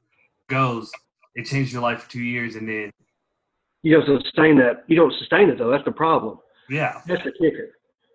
[0.48, 0.90] goes,
[1.35, 2.90] it changed your life for two years, and then
[3.84, 4.84] You don't sustain that.
[4.88, 5.70] You don't sustain it though.
[5.70, 6.38] That's the problem.
[6.70, 7.70] yeah, That's the kicker.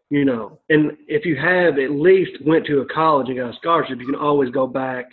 [0.10, 3.58] You know, and if you have at least went to a college and got a
[3.58, 5.06] scholarship, you can always go back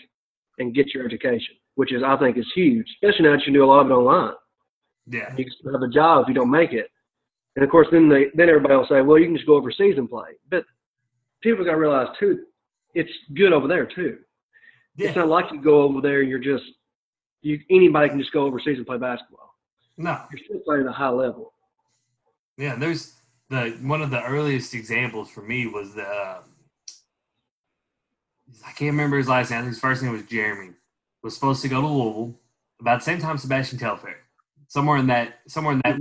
[0.58, 2.86] and get your education, which is I think is huge.
[3.02, 4.32] Especially now that you can do a lot of it online.
[5.06, 6.88] yeah, You can still have a job if you don't make it.
[7.54, 9.98] And of course, then they then everybody will say, well, you can just go overseas
[9.98, 10.30] and play.
[10.50, 10.64] But
[11.42, 12.44] people got to realize too,
[12.94, 14.16] it's good over there too.
[14.96, 15.08] yeah.
[15.08, 16.64] It's not like you go over there and you're just
[17.42, 19.45] you anybody can just go overseas and play basketball.
[19.98, 21.52] No, You're still playing at a high level.
[22.58, 23.14] Yeah, there's
[23.48, 26.42] the one of the earliest examples for me was the uh,
[28.64, 29.64] I can't remember his last name.
[29.64, 30.72] His first name was Jeremy.
[31.22, 32.38] Was supposed to go to Louisville
[32.80, 34.18] about the same time Sebastian Telfair,
[34.68, 35.98] somewhere in that somewhere in that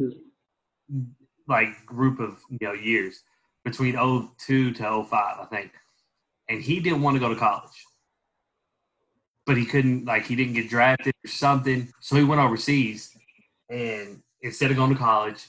[1.48, 3.24] like group of you know years
[3.64, 5.72] between 02 to 05, I think.
[6.50, 7.86] And he didn't want to go to college.
[9.48, 11.92] But he couldn't like he didn't get drafted or something.
[12.00, 13.15] So he went overseas
[13.70, 15.46] and instead of going to college,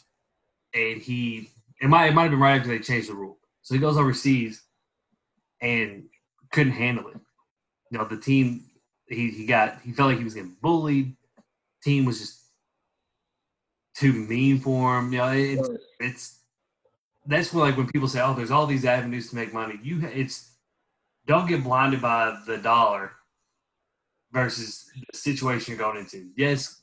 [0.75, 1.51] and he
[1.81, 3.39] it might it might have been right after they changed the rule.
[3.63, 4.63] So he goes overseas
[5.61, 6.05] and
[6.53, 7.19] couldn't handle it.
[7.91, 8.65] You know, the team
[9.09, 11.17] he, he got he felt like he was getting bullied.
[11.83, 12.45] Team was just
[13.97, 15.13] too mean for him.
[15.13, 15.69] You know, it's
[16.01, 16.39] it's
[17.27, 20.07] that's what like when people say, "Oh, there's all these avenues to make money." You
[20.07, 20.51] it's
[21.27, 23.13] don't get blinded by the dollar
[24.33, 26.31] versus the situation you're going into.
[26.37, 26.83] Yes,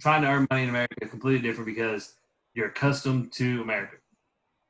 [0.00, 2.14] trying to earn money in America is completely different because
[2.54, 3.96] you're accustomed to America.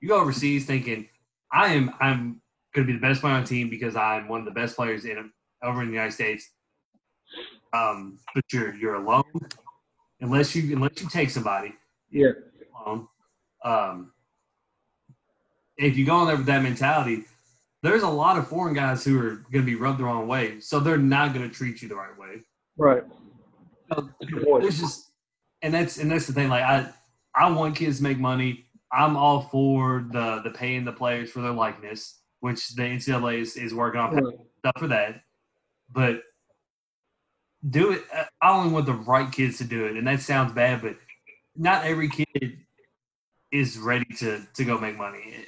[0.00, 1.08] You go overseas thinking,
[1.52, 2.40] "I am I'm
[2.74, 4.76] going to be the best player on the team because I'm one of the best
[4.76, 5.30] players in
[5.62, 6.50] over in the United States."
[7.72, 9.24] Um, but you're you're alone
[10.20, 11.74] unless you unless you take somebody
[12.10, 12.30] Yeah.
[12.84, 13.08] alone.
[13.64, 14.12] Um,
[15.76, 17.24] if you go in there with that mentality,
[17.82, 20.60] there's a lot of foreign guys who are going to be rubbed the wrong way,
[20.60, 22.42] so they're not going to treat you the right way.
[22.76, 23.02] Right.
[23.92, 24.08] So,
[24.60, 25.03] There's just,
[25.64, 26.48] and that's and that's the thing.
[26.48, 26.86] Like I,
[27.34, 28.66] I want kids to make money.
[28.92, 33.56] I'm all for the the paying the players for their likeness, which the NCAA is,
[33.56, 34.34] is working on Right.
[34.58, 35.22] stuff for that.
[35.90, 36.22] But
[37.68, 38.04] do it.
[38.42, 40.96] I only want the right kids to do it, and that sounds bad, but
[41.56, 42.58] not every kid
[43.50, 45.44] is ready to to go make money eh,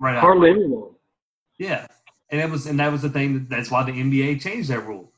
[0.00, 0.22] right out.
[0.22, 0.94] Hardly anyone.
[1.58, 1.86] Yeah,
[2.30, 3.34] and that was and that was the thing.
[3.34, 5.12] That, that's why the NBA changed that rule.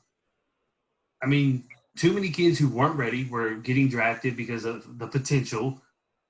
[1.23, 1.65] I mean,
[1.97, 5.83] too many kids who weren't ready were getting drafted because of the potential.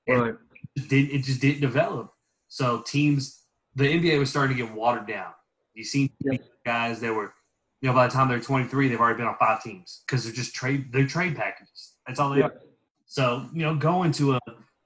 [0.06, 0.34] And Right.
[0.76, 2.12] it, it just didn't develop.
[2.48, 3.44] So teams,
[3.74, 5.32] the NBA was starting to get watered down.
[5.74, 6.38] You seen Yeah.
[6.64, 7.34] guys that were
[7.82, 10.34] you know, by the time they're 23, they've already been on five teams because they're
[10.34, 11.94] just trade they're trade packages.
[12.06, 12.46] That's all they Yeah.
[12.46, 12.60] are.
[13.06, 14.40] So you know, going to a,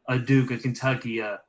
[0.08, 1.40] a Duke, a Kentucky, a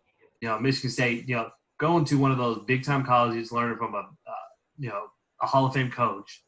[0.42, 3.78] you know, Michigan State, you know, going to one of those big time colleges, learning
[3.78, 4.34] from a uh,
[4.80, 5.08] you know
[5.42, 6.44] a Hall of Fame coach.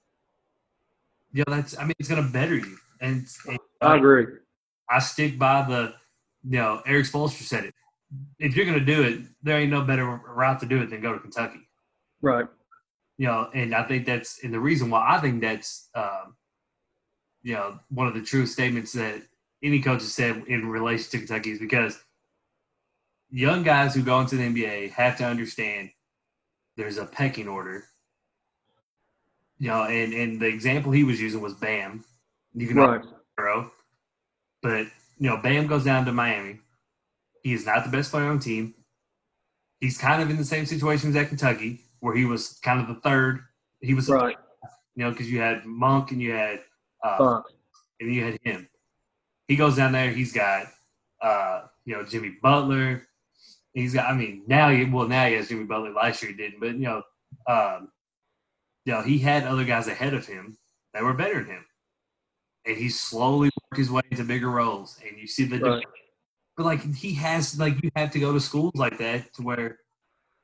[1.38, 2.78] You know, that's I mean, it's to better you.
[3.00, 4.26] And, and I agree.
[4.90, 5.94] I stick by the,
[6.44, 7.76] you know, Erik Spoelstra said it.
[8.40, 11.00] If you're going to do it, there ain't no better route to do it than
[11.00, 11.60] go to Kentucky.
[12.24, 12.48] Right.
[13.20, 16.36] You know, and I think that's, and the reason why I think that's, um,
[17.44, 19.22] you know, one of the truest statements that
[19.62, 22.04] any coach has said in relation to Kentucky is because
[23.30, 25.92] young guys who go into the NBA have to understand
[26.78, 27.84] there's a pecking order.
[29.60, 32.04] You know, and, and the example he was using was Bam.
[32.54, 33.02] You can Right.
[33.36, 33.72] Burrow.
[34.62, 36.60] But, you know, Bam goes down to Miami.
[37.44, 38.74] He is not the best player on the team.
[39.80, 42.88] He's kind of in the same situation as at Kentucky, where he was kind of
[42.88, 43.42] the third.
[43.82, 44.36] He was, Right.
[44.96, 46.62] you know, because you had Monk and you had,
[47.04, 47.44] uh, Fine.
[48.00, 48.68] and you had him.
[49.48, 50.10] He goes down there.
[50.12, 50.68] He's got,
[51.22, 53.08] uh, you know, Jimmy Butler.
[53.74, 54.10] He's got.
[54.10, 55.92] I mean, now he well now he has Jimmy Butler.
[55.94, 57.04] Last year he didn't, but you know,
[57.48, 57.90] um,
[58.88, 60.58] you know, he had other guys ahead of him
[60.94, 61.66] that were better than him,
[62.66, 64.98] and he slowly worked his way into bigger roles.
[65.06, 65.86] And you see the, Right.
[66.56, 69.80] but like he has, like you have to go to schools like that to where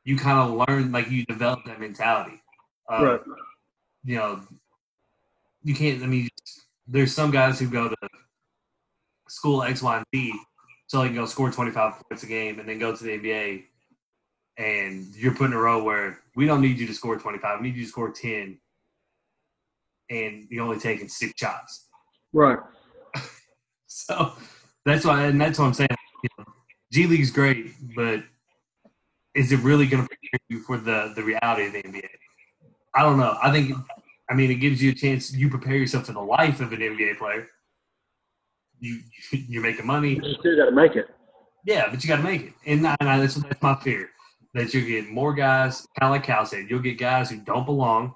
[0.03, 2.43] you kind of learn, like you develop that mentality.
[2.89, 3.21] Um, Right.
[4.03, 4.41] you know,
[5.63, 6.03] you can't.
[6.03, 6.27] I mean,
[6.86, 7.95] there's some guys who go to
[9.29, 10.34] school X, Y, and Z,
[10.88, 13.63] so they can go score 25 points a game and then go to the NBA,
[14.58, 17.60] and you're put in a row where we don't need you to score 25.
[17.62, 18.58] We need you to score 10,
[20.10, 21.88] and you're only taking six shots.
[22.34, 22.60] Right.
[23.96, 24.34] So
[24.86, 25.88] that's why, and that's what I'm saying.
[26.24, 26.46] You know,
[26.92, 28.24] G League's great, but
[29.36, 32.10] is it really going to prepare you for the the reality of the NBA?
[32.96, 33.38] I don't know.
[33.42, 33.76] I think,
[34.32, 35.32] I mean, it gives you a chance.
[35.32, 37.48] You prepare yourself for the life of an NBA player.
[38.80, 39.00] You
[39.32, 41.08] you're making money, You still got to make it.
[41.63, 42.54] yeah, but you got to make it.
[42.66, 44.10] And, I, and I, that's that's my fear
[44.54, 47.66] that you get more guys, kind of like Cal said, you'll get guys who don't
[47.66, 48.13] belong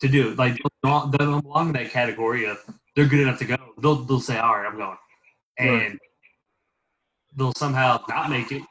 [0.00, 0.38] to do it.
[0.38, 2.58] Like don't, they don't belong in that category of
[2.94, 3.56] they're good enough to go.
[3.78, 4.96] They'll they'll say, all right, I'm going,
[5.58, 5.98] and Right.
[7.36, 8.62] they'll somehow not make it,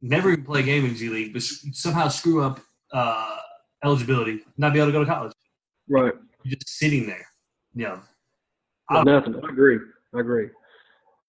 [0.00, 2.60] never even play a game in G League, but somehow screw up
[2.92, 3.38] uh,
[3.84, 5.32] eligibility, not be able to go to college.
[5.88, 6.12] Right.
[6.44, 7.26] You're just sitting there,
[7.74, 7.98] Yeah.
[8.90, 9.34] I nothing.
[9.36, 9.78] I agree.
[10.14, 10.48] I agree.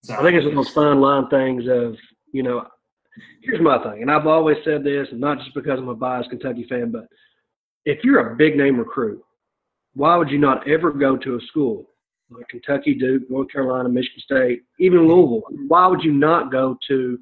[0.04, 1.96] So, I think it's one of those fine line things of,
[2.34, 2.68] you know,
[3.42, 6.30] here's my thing, and I've always said this, and not just because I'm a biased
[6.30, 7.08] Kentucky fan, but
[7.86, 9.24] if you're a big name recruit,
[9.94, 11.90] why would you not ever go to a school
[12.30, 15.44] like Kentucky, Duke, North Carolina, Michigan State, even Louisville?
[15.68, 17.20] Why would you not go to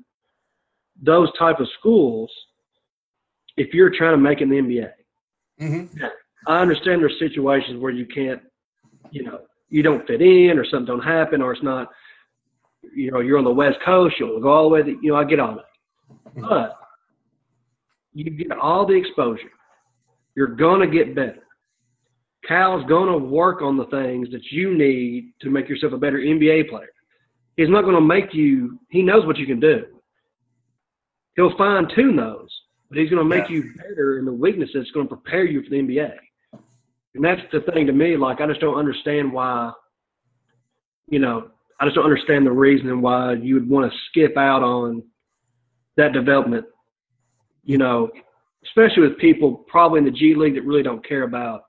[1.02, 2.32] those type of schools
[3.58, 4.94] if you're trying to make the NBA?
[5.60, 6.12] Mhm.
[6.48, 8.42] I understand there's situations where you can't,
[9.12, 11.90] you know, you don't fit in or something don't happen or it's not,
[12.96, 15.18] you know, you're on the West Coast, you'll go all the way, to, you know,
[15.18, 15.66] I get all that.
[16.36, 16.78] But
[18.14, 19.52] you get all the exposure.
[20.36, 21.40] You're going to get better.
[22.48, 26.18] Cal's going to work on the things that you need to make yourself a better
[26.18, 26.90] NBA player.
[27.58, 29.86] He's not going to make you, he knows what you can do.
[31.36, 32.50] He'll fine tune those,
[32.90, 33.58] but he's going to make Yeah.
[33.58, 36.14] you better in the weaknesses that's going to prepare you for the NBA.
[37.14, 38.18] And that's the thing to me.
[38.18, 39.74] Like, I just don't understand why,
[41.10, 44.64] you know, I just don't understand the reasoning why you would want to skip out
[44.64, 45.04] on
[45.98, 46.66] that development,
[47.64, 48.10] you know,
[48.66, 51.64] especially with people probably in the G League that really don't care about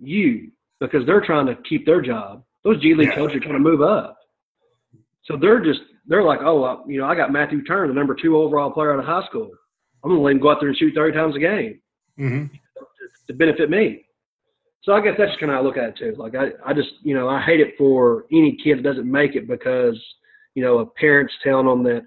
[0.00, 0.50] you
[0.80, 2.42] because they're trying to keep their job.
[2.64, 3.14] Those G League Yeah.
[3.16, 4.18] coaches are trying to move up.
[5.24, 8.36] So they're just, they're like, oh, you know, I got Matthew Turner, the number two
[8.36, 9.50] overall player out of high school.
[10.02, 11.80] I'm going to let him go out there and shoot 30 times a game
[12.18, 12.50] Mhm.
[13.28, 14.04] to benefit me.
[14.82, 16.14] So I guess that's kind of how I look at it too.
[16.18, 19.36] Like I, I just, you know, I hate it for any kid that doesn't make
[19.36, 19.96] it because,
[20.56, 22.02] you know, a parent's telling them that,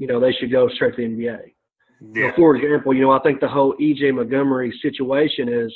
[0.00, 1.38] you know, they should go straight to the NBA.
[2.00, 5.70] Know, for example, you know, I think the whole EJ Montgomery situation is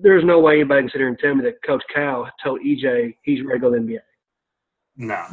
[0.00, 3.14] there's no way anybody can sit here and tell me that Coach Cal told EJ
[3.22, 3.98] he's ready to go to the NBA.
[4.96, 5.26] No.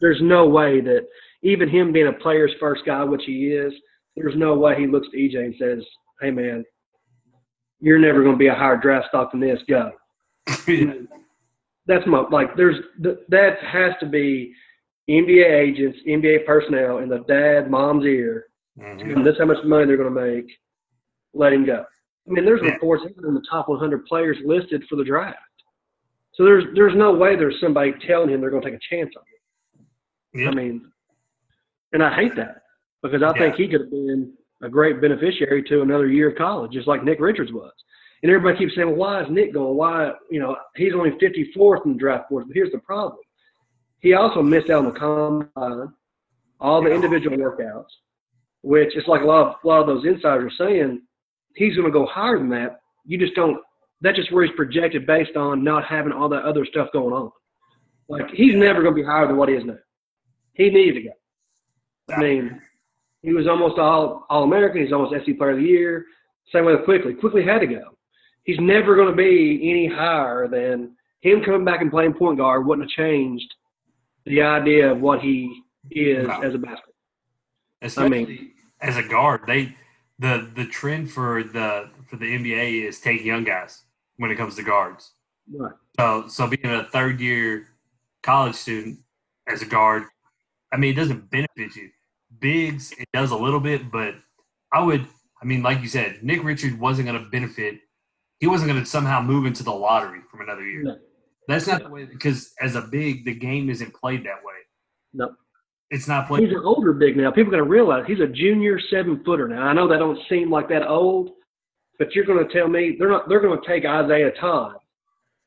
[0.00, 1.06] There's no way that
[1.42, 3.74] even him being a player's first guy, which he is,
[4.16, 5.84] there's no way he looks to EJ and says,
[6.22, 6.64] "Hey, man,
[7.80, 9.60] you're never going to be a higher draft stock than this.
[9.68, 9.90] Go."
[11.86, 12.56] That's my like.
[12.56, 14.54] There's th- that has to be
[15.08, 18.46] NBA agents, NBA personnel in the dad, mom's ear.
[18.78, 19.16] Mhm.
[19.16, 20.50] And this how much money they're going to make.
[21.32, 21.84] Let him go.
[22.26, 25.38] I mean, there's reports in the top 100 players listed for the draft.
[26.32, 29.12] So there's there's no way there's somebody telling him they're going to take a chance
[29.16, 30.42] on him.
[30.42, 30.52] Yep.
[30.52, 30.92] I mean,
[31.92, 32.62] and I hate that
[33.02, 36.72] because I think he could have been a great beneficiary to another year of college,
[36.72, 37.72] just like Nick Richards was.
[38.22, 39.76] And everybody keeps saying, well, why is Nick going?
[39.76, 42.46] Why, you know, he's only 54th in the draft board.
[42.48, 43.18] But here's the problem.
[44.00, 45.92] He also missed out on the combine,
[46.60, 47.88] all the individual workouts,
[48.62, 51.02] which is like a lot of, a lot of those insiders are saying
[51.54, 52.80] he's going to go higher than that.
[53.04, 53.58] You just don't,
[54.00, 57.30] that's just where he's projected based on not having all that other stuff going on.
[58.08, 59.78] Like, he's never going to be higher than what he is now.
[60.52, 62.14] He needed to go.
[62.14, 62.60] I mean,
[63.22, 64.82] he was almost all all American.
[64.82, 66.04] He's almost SC Player of the Year.
[66.52, 67.14] Same way with Quickley.
[67.14, 67.82] Quickley had to go.
[68.44, 72.64] He's never going to be any higher than him coming back and playing point guard.
[72.64, 73.52] Wouldn't have changed
[74.26, 76.94] the idea of what he is as a basketball.
[77.80, 79.74] Especially I mean- as a guard, they
[80.18, 83.84] the the trend for the for the NBA is take young guys
[84.16, 85.12] when it comes to guards.
[85.50, 85.72] Right.
[85.98, 87.68] So so being a third year
[88.22, 88.98] college student
[89.46, 90.04] as a guard,
[90.72, 91.90] I mean it doesn't benefit you.
[92.38, 94.14] Bigs it does a little bit, but
[94.72, 95.06] I would
[95.40, 97.80] I mean like you said, Nick Richard wasn't going to benefit.
[98.40, 100.82] He wasn't going to somehow move into the lottery from another year.
[100.82, 100.98] No.
[101.48, 104.54] That's not the way because as a big, the game isn't played that way.
[105.14, 105.34] No.
[105.90, 106.44] It's not played.
[106.44, 107.30] He's an older big now.
[107.30, 109.62] People are going to realize he's a junior seven footer now.
[109.62, 111.30] I know that don't seem like that old,
[111.98, 113.28] but you're going to tell me they're not.
[113.28, 114.74] They're going to take Isaiah Todd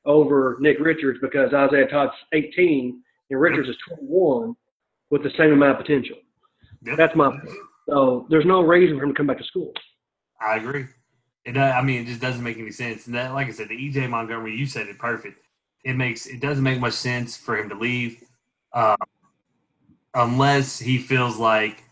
[0.06, 4.56] over Nick Richards because Isaiah Todd's 18 and Richards is 21
[5.10, 6.16] with the same amount of potential.
[6.84, 6.98] Yep.
[6.98, 7.50] That's my point.
[7.90, 9.74] So there's no reason for him to come back to school.
[10.42, 10.86] I agree.
[11.46, 13.08] It, I mean, it just doesn't make any sense.
[13.08, 15.42] And that, like I said, the EJ Montgomery, you said it perfect.
[15.84, 18.24] It makes it doesn't make much sense for him to leave,
[18.74, 18.98] um,
[20.14, 21.84] unless he feels like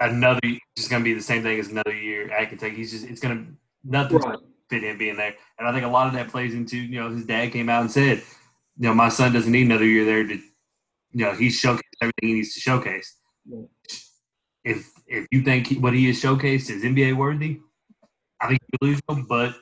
[0.00, 0.40] another
[0.76, 2.76] just going to be the same thing as another year at Kentucky.
[2.76, 3.52] He's just it's going to
[3.84, 4.38] nothing Right.
[4.70, 5.34] fit him being there.
[5.58, 7.82] And I think a lot of that plays into you know his dad came out
[7.82, 8.18] and said,
[8.78, 12.28] you know, my son doesn't need another year there to, you know, he's showcased everything
[12.28, 13.16] he needs to showcase.
[13.46, 13.62] Yeah.
[14.64, 17.60] If if you think he, what he has showcased is NBA worthy,
[18.40, 19.26] I think you lose him.
[19.28, 19.54] But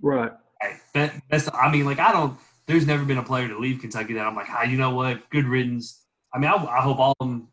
[0.00, 0.32] Right.
[0.60, 2.38] Hey, that, that's I mean, like I don't.
[2.66, 5.28] There's never been a player to leave Kentucky that I'm like, ah, you know what,
[5.30, 6.04] good riddance.
[6.34, 7.48] I mean, I, I hope all of them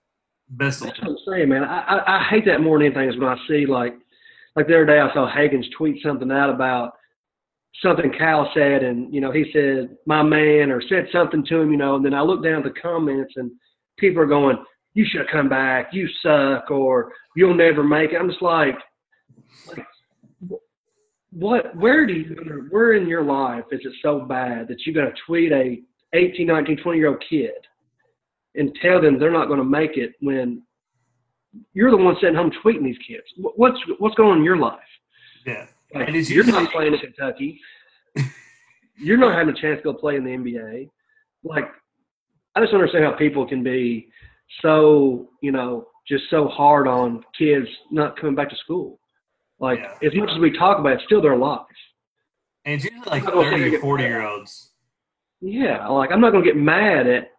[0.50, 0.82] best.
[0.82, 1.64] Of, That's what I'm saying, man.
[1.64, 3.96] I, I, I hate that more than anything is when I see like
[4.56, 6.94] like the other day I saw Hagans tweet something out about
[7.82, 11.72] something Cal said and you know he said my man or said something to him
[11.72, 13.52] you know and then I look down at the comments and
[13.98, 14.58] people are going
[14.94, 18.76] you should have come back you suck or you'll never make it I'm just like,
[19.68, 19.86] like
[21.38, 25.14] what where do you where in your life is it so bad that you're going
[25.14, 25.82] to tweet a
[26.14, 27.52] 18 19 20 year old kid
[28.56, 30.62] and tell them they're not going to make it when
[31.74, 33.24] you're the one sitting home tweeting these kids.
[33.38, 34.80] What's what's going on in your life?
[35.46, 37.60] yeah, Like, And you're not playing in Kentucky.
[38.98, 40.90] you're not having a chance to go play in the NBA.
[41.44, 41.66] Like,
[42.56, 44.10] I just don't understand how people can be
[44.62, 49.00] so, you know, just so hard on kids not coming back to school.
[49.60, 50.08] Like, Yeah.
[50.08, 51.62] as much as we talk about it, it's still their life.
[52.66, 54.72] and it's usually like I'm not gonna say thirty they or get forty year olds.
[55.42, 57.30] Yeah, like I'm not going to get mad at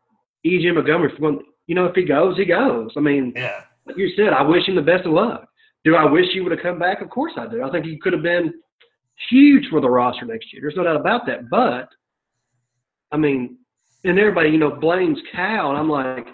[0.45, 0.71] E.J.
[0.71, 1.41] Montgomery for going.
[1.67, 2.93] You know, if he goes, he goes.
[2.97, 5.49] I mean, Yeah, like you said, I wish him the best of luck.
[5.85, 7.01] Do I wish he would have come back?
[7.01, 7.65] Of course I do.
[7.65, 8.53] I think he could have been
[9.31, 10.63] huge for the roster next year.
[10.63, 11.49] There's no doubt about that.
[11.51, 11.89] But
[13.11, 13.59] I mean,
[14.05, 16.27] and everybody, you know, blames Cal, and I'm like,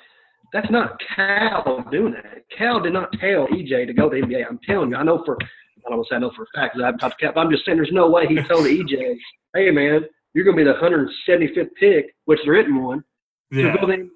[0.52, 2.42] that's not Cal doing that.
[2.56, 4.44] Cal did not tell EJ to go to the NBA.
[4.46, 5.38] I'm telling you, I know for
[5.84, 7.26] I don't want to say I know for a fact because I haven't talked to
[7.26, 7.34] Cap.
[7.34, 9.16] but I'm just saying there's no way he told EJ,
[9.54, 13.04] hey man, you're going to be the 175th pick, which there isn't one
[13.52, 13.74] yeah.
[13.74, 14.08] go to the NBA.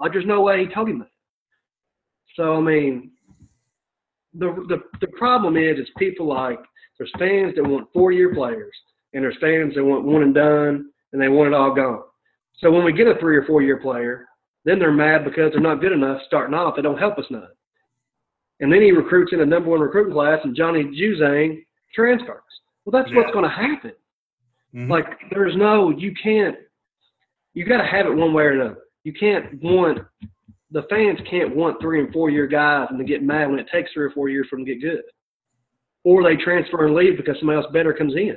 [0.00, 1.08] Like, there's no way he told him that.
[2.36, 3.12] So, I mean,
[4.34, 6.58] the the the problem is, is people like
[6.98, 8.74] there's fans that want four year players,
[9.12, 12.02] and there's fans that want one and done, and they want it all gone.
[12.58, 14.26] So when we get a three or four year player,
[14.64, 16.76] then they're mad because they're not good enough starting off.
[16.76, 17.48] They don't help us none.
[18.60, 22.42] And then he recruits in a number one recruiting class, and Johnny Juzang transfers.
[22.84, 23.92] Well, that's what's going to happen.
[24.74, 24.88] Mhm.
[24.88, 26.56] Like there's no you can't
[27.54, 28.78] you got to have it one way or another.
[29.02, 29.98] You can't want
[30.70, 33.66] the fans can't want three and four year guys and to get mad when it
[33.72, 35.02] takes three or four years for them to get good,
[36.04, 38.36] or they transfer and leave because somebody else better comes in.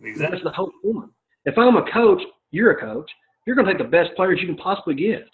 [0.00, 0.30] exactly.
[0.38, 1.10] That's the whole point.
[1.46, 3.10] If I'm a coach, you're a coach.
[3.44, 5.28] You're going to take the best players you can possibly get.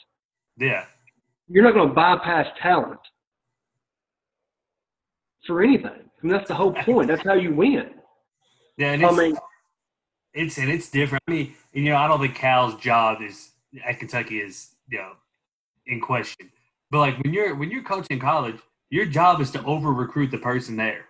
[0.56, 0.84] Yeah,
[1.48, 2.98] You're not going to bypass talent
[5.50, 5.90] for anything.
[6.22, 7.08] Mean, that's the whole point.
[7.08, 7.90] That's how you win.
[8.76, 8.92] yeah.
[8.92, 9.36] And I it's, mean,
[10.34, 11.22] it's and it's different.
[11.28, 13.50] I mean, you know, I don't think Cal's job is
[13.86, 15.12] at Kentucky is you know
[15.86, 16.50] in question.
[16.90, 18.56] But like when you're when you're coaching college,
[18.90, 21.06] your job is to over recruit the person there.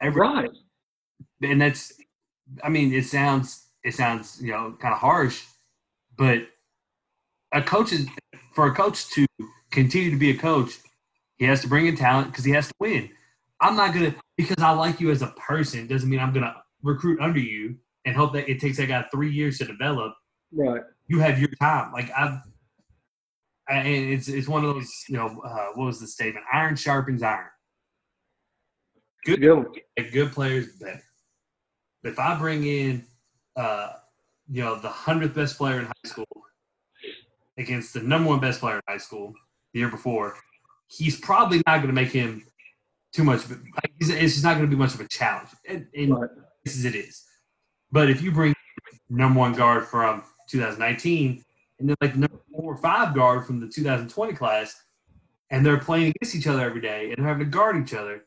[0.00, 0.50] Every, right.
[1.42, 1.92] and that's
[2.62, 5.44] I mean, it sounds it sounds you know kind of harsh,
[6.16, 6.46] but
[7.52, 8.06] a coach is
[8.54, 9.26] for a coach to
[9.70, 10.78] continue to be a coach,
[11.36, 13.10] he has to bring in talent because he has to win.
[13.62, 17.20] I'm not gonna because I like you as a person doesn't mean I'm gonna recruit
[17.20, 20.14] under you and hope that it takes that guy three years to develop.
[20.52, 20.82] Right.
[21.06, 21.92] You have your time.
[21.92, 22.38] Like I've,
[23.70, 24.90] and it's it's one of those.
[25.08, 26.44] You know, uh, what was the statement?
[26.52, 27.46] Iron sharpens iron.
[29.24, 30.12] Good, Good.
[30.12, 31.00] good players better.
[32.02, 33.04] If I bring in,
[33.54, 33.92] uh,
[34.50, 36.26] you know, the hundredth best player in high school
[37.56, 39.32] against the number one best player in high school
[39.72, 40.34] the year before,
[40.88, 42.44] he's probably not going to make him
[43.12, 43.42] too much.
[44.00, 45.50] It's just not going to be much of a challenge.
[45.68, 46.30] And, and Right.
[46.64, 47.24] cases it is.
[47.90, 48.54] But if you bring
[49.10, 51.44] number one guard from 2019
[51.78, 54.74] and then like number four or five guard from the 2020 class,
[55.50, 58.24] and they're playing against each other every day and they're having to guard each other,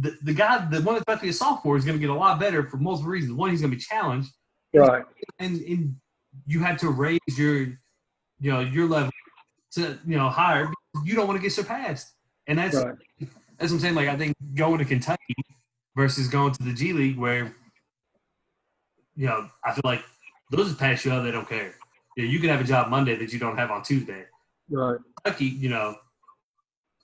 [0.00, 2.10] the, the guy, the one that's about to be a sophomore, is going to get
[2.10, 3.32] a lot better for multiple reasons.
[3.32, 4.30] One, he's going to be challenged,
[4.74, 5.04] Right.
[5.38, 5.96] and, and
[6.46, 9.10] you have to raise your, you know, your level
[9.72, 10.70] to you know higher.
[11.04, 12.12] You don't want to get surpassed,
[12.46, 12.94] and that's Right.
[13.62, 13.94] That's what I'm saying.
[13.94, 15.36] Like I think going to Kentucky
[15.94, 17.54] versus going to the G League, where
[19.14, 20.02] you know I feel like
[20.50, 21.22] those just pass you up.
[21.22, 21.72] They don't care.
[22.16, 24.24] You, know, you can have a job Monday that you don't have on Tuesday.
[24.68, 24.98] Right.
[25.22, 25.94] Kentucky, you know,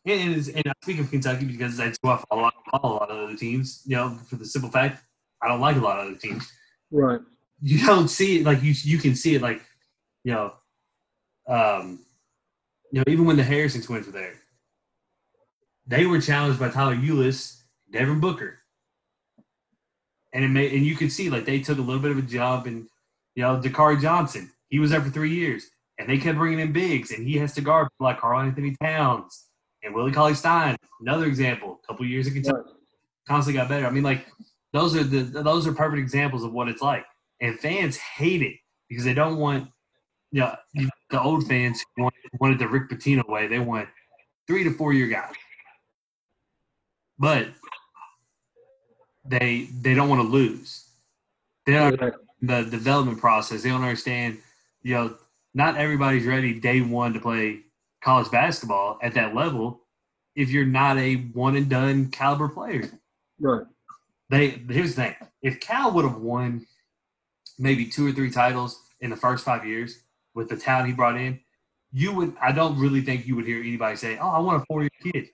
[0.05, 2.99] and and, and I speak of Kentucky because that's who I follow, I follow a
[2.99, 3.83] lot of other teams.
[3.87, 5.05] You know, for the simple fact
[5.41, 6.51] I don't like a lot of other teams.
[6.91, 7.21] Right.
[7.63, 9.63] You don't see it like you you can see it like
[10.25, 10.55] you know,
[11.49, 12.01] um,
[12.91, 14.35] you know even when the Harrison twins were there,
[15.89, 18.59] they were challenged by Tyler Ulis, Devin Booker,
[20.33, 22.23] and it made and you can see like they took a little bit of a
[22.23, 22.87] jump and
[23.35, 25.65] you know Dakari Johnson he was there for three years
[25.99, 29.47] and they kept bringing in bigs and he has to guard like Karl-Anthony Towns
[29.83, 32.65] and Willie Cauley-Stein another example a couple years Kentucky Right.
[33.27, 33.87] constantly got better.
[33.87, 34.27] I mean like
[34.73, 37.05] those are the those are perfect examples of what it's like.
[37.41, 38.57] And fans hate it
[38.89, 39.69] because they don't want
[40.31, 40.55] you know
[41.11, 43.47] the old fans who wanted, wanted the Rick Pitino way.
[43.47, 43.89] They want
[44.47, 45.33] three to four year guys
[47.19, 47.49] but
[49.25, 50.89] they they don't want to lose.
[51.67, 52.25] They don't Exactly.
[52.43, 53.63] the development process.
[53.63, 54.39] They don't understand.
[54.83, 55.17] You know,
[55.55, 57.61] not everybody's ready day one to play
[58.03, 59.83] college basketball at that level.
[60.35, 62.91] If you're not a one and done caliber player,
[63.41, 63.67] Right.
[64.31, 66.67] they here's the thing: if Cal would have won
[67.59, 70.03] maybe two or three titles in the first five years
[70.35, 71.41] with the talent he brought in,
[71.93, 72.37] you would.
[72.41, 74.91] I don't really think you would hear anybody say, "Oh, I want a four year
[75.03, 75.29] kid."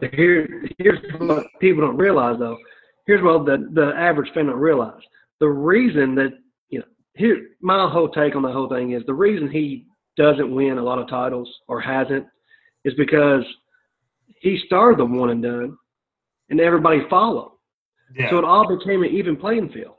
[0.00, 2.58] But Here, here's what people don't realize though.
[3.06, 5.02] Here's what the the average fan don't realize.
[5.40, 6.32] The reason that
[6.68, 9.86] you know, here my whole take on the whole thing is the reason he
[10.16, 12.26] doesn't win a lot of titles or hasn't
[12.84, 13.44] is because
[14.40, 15.76] he started the one and done,
[16.48, 17.52] and everybody followed.
[18.14, 18.30] Yeah.
[18.30, 19.94] So it all became an even playing field.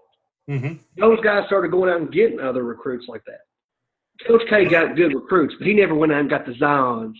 [0.50, 0.76] Mm-hmm.
[0.98, 3.42] Those guys started going out and getting other recruits like that.
[4.28, 7.14] Coach K got good recruits, but he never went out and got the Zions.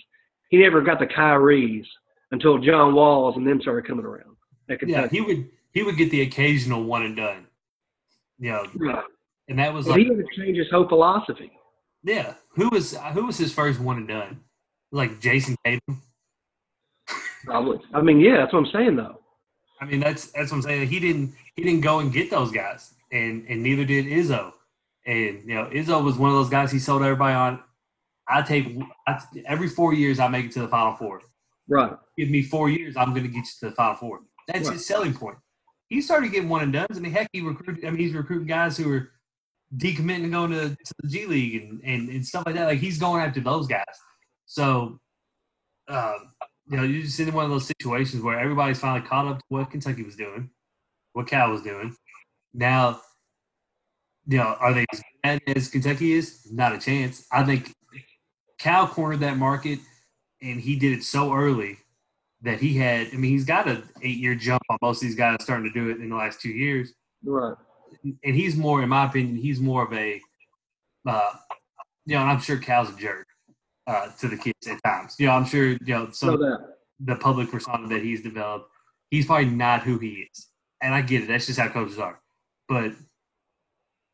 [0.50, 1.86] He never got the Kyries
[2.32, 4.36] until John Walls and them started coming around.
[4.86, 7.48] Yeah, he would he would get the occasional one and done.
[8.40, 9.04] You know, Right.
[9.50, 11.52] and that was like he to change his whole philosophy.
[12.04, 12.36] yeah.
[12.56, 14.42] Who was who was his first one and done?
[14.92, 16.02] Like Jayson Tatum.
[17.46, 17.80] Probably.
[17.94, 19.20] I mean, yeah, that's what I'm saying though.
[19.80, 20.88] I mean, that's that's what I'm saying.
[20.88, 24.54] He didn't he didn't go and get those guys, and and neither did Izzo.
[25.06, 27.60] And you know, Izzo was one of those guys he sold everybody on.
[28.28, 28.78] I take
[29.08, 31.22] I, every four years I make it to the Final Four.
[31.72, 31.94] Right.
[32.18, 34.20] Give me four years, I'm going to get you to the Final Four.
[34.48, 34.74] That's Right.
[34.74, 35.38] his selling point.
[35.88, 37.86] He started getting one and dones, mean, heck, he recruited.
[37.86, 39.12] I mean, he's recruiting guys who are
[39.78, 42.66] decommitting and going to, to the G League and, and and stuff like that.
[42.66, 43.86] Like he's going after those guys.
[44.46, 45.00] So,
[45.88, 46.34] um,
[46.68, 49.46] you know, you're just in one of those situations where everybody's finally caught up to
[49.48, 50.50] what Kentucky was doing,
[51.14, 51.96] what Cal was doing.
[52.54, 53.00] Now,
[54.28, 56.52] you know, are they as bad as Kentucky is?
[56.52, 57.26] Not a chance.
[57.32, 57.74] I think
[58.60, 59.80] Cal cornered that market,
[60.42, 61.78] and he did it so early
[62.42, 63.08] that he had.
[63.14, 65.90] I mean, he's got an eight-year jump on most of these guys starting to do
[65.90, 67.56] it in the last two years Right.
[68.04, 70.20] and he's more, in my opinion, he's more of a,
[71.08, 71.34] uh,
[72.06, 73.28] you know, and I'm sure Cal's a jerk
[73.88, 75.16] uh, to the kids at times.
[75.20, 76.58] You know, I'm sure, you know, So some
[77.04, 78.70] the public persona that he's developed,
[79.12, 80.48] he's probably not who he is,
[80.82, 81.28] and I get it.
[81.28, 82.20] That's just how coaches are.
[82.68, 82.94] But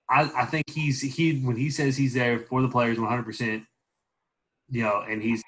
[0.09, 3.63] I, I think he's he when he says he's there for the players 100, percent
[4.69, 5.41] you know, and he's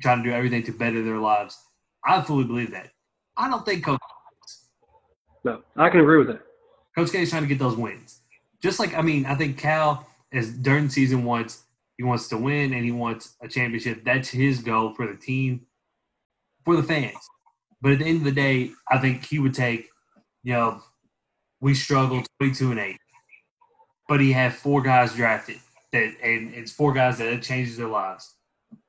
[0.00, 1.58] trying to do everything to better their lives.
[2.04, 2.90] I fully believe that.
[3.36, 4.00] I don't think Coach
[5.44, 6.42] No, I can agree with that.
[6.96, 8.20] Coach K is trying to get those wins.
[8.62, 11.64] Just like I mean, I think Cal is during season wants
[11.96, 14.04] he wants to win and he wants a championship.
[14.04, 15.66] That's his goal for the team,
[16.64, 17.16] for the fans.
[17.80, 19.88] But at the end of the day, I think he would take,
[20.42, 20.82] you know,
[21.60, 22.98] we struggled twenty two and eight,
[24.08, 25.58] but he had four guys drafted
[25.92, 28.34] that, and it's four guys that it changes their lives.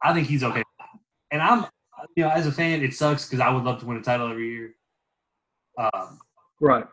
[0.02, 0.64] I think he's okay.
[1.36, 1.66] And I'm,
[2.16, 4.30] you know, as a fan, it sucks because I would love to win a title
[4.32, 4.76] every year.
[5.78, 6.20] Um,
[6.62, 6.86] Right.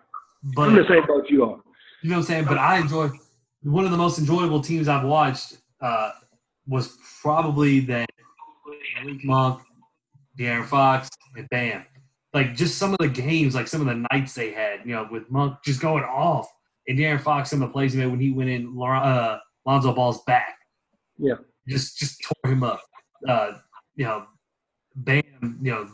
[0.56, 1.60] but I'm the same boat you are.
[2.02, 2.44] You know what I'm saying?
[2.46, 3.08] But I enjoy
[3.62, 6.10] one of the most enjoyable teams I've watched uh,
[6.66, 8.08] was probably that
[8.96, 9.62] Malik Monk,
[10.36, 11.84] De'Aaron Fox, and Bam.
[12.34, 15.06] Like just some of the games, like some of the nights they had, you know,
[15.08, 16.50] with Monk just going off,
[16.88, 19.92] and De'Aaron Fox, some of the plays he made when he went in uh, Lonzo
[19.92, 20.56] Ball's back.
[21.18, 21.34] Yeah.
[21.68, 22.82] Just just tore him up.
[23.28, 23.52] Uh,
[23.94, 24.26] you know,
[24.96, 25.88] Bam, you know,